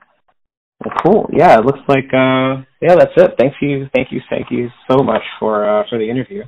[1.02, 1.28] Cool.
[1.32, 3.34] Yeah, it looks like uh yeah, that's it.
[3.38, 6.44] Thank you, thank you, thank you so much for uh for the interview.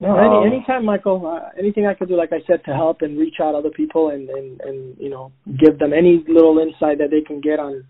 [0.00, 1.24] No, Um, any anytime, Michael.
[1.26, 4.10] Uh, anything I could do, like I said, to help and reach out other people
[4.10, 7.84] and and and you know give them any little insight that they can get on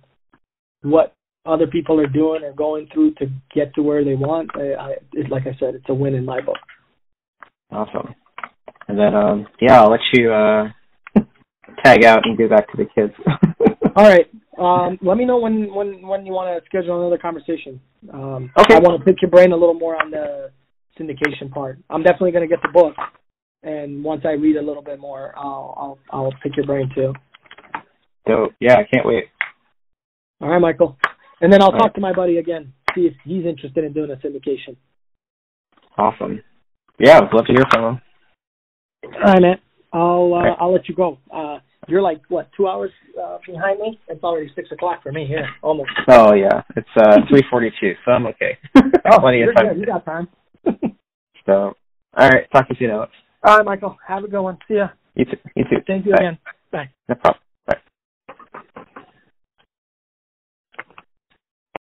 [0.83, 1.15] what
[1.47, 4.51] other people are doing or going through to get to where they want.
[4.55, 6.59] I, I it, like I said, it's a win in my book.
[7.71, 8.15] Awesome.
[8.89, 10.69] And then um yeah, I'll let you uh
[11.85, 13.15] tag out and get back to the kids.
[13.95, 14.27] All right.
[14.59, 17.81] Um, let me know when when when you want to schedule another conversation.
[18.13, 18.75] Um, Okay.
[18.75, 20.51] I want to pick your brain a little more on the
[20.99, 21.79] syndication part.
[21.91, 22.95] I'm definitely going to get the book,
[23.63, 27.13] and once I read a little bit more, I'll I'll I'll pick your brain too.
[28.27, 29.25] so yeah, I can't wait.
[30.41, 30.97] All right, Michael.
[31.41, 31.95] And then I'll All talk right.
[31.95, 34.77] to my buddy again, see if he's interested in doing a syndication.
[35.99, 36.41] Awesome.
[36.99, 38.01] Yeah, I'd love to hear from him.
[39.05, 39.57] All right, man.
[39.93, 40.57] I'll uh, right.
[40.59, 41.19] I'll let you go.
[41.31, 41.59] Uh,
[41.89, 44.01] you're like what two hours uh, behind me?
[44.09, 45.91] It's already six o'clock for me here, almost.
[46.09, 46.63] Oh yeah.
[46.77, 48.59] It's uh three forty two, so I'm okay.
[49.21, 49.69] Plenty you're of time.
[49.69, 49.79] good.
[49.79, 50.29] You got time.
[51.45, 51.75] So
[52.17, 53.11] all right, talk to you soon, Alex.
[53.43, 53.99] All right, Michael.
[54.07, 54.59] Have a good one.
[54.69, 54.91] See ya.
[55.17, 55.37] You too.
[55.57, 55.79] You too.
[55.89, 56.19] Thank you Bye.
[56.19, 56.39] again.
[56.71, 56.91] Bye.
[57.09, 57.43] No problem.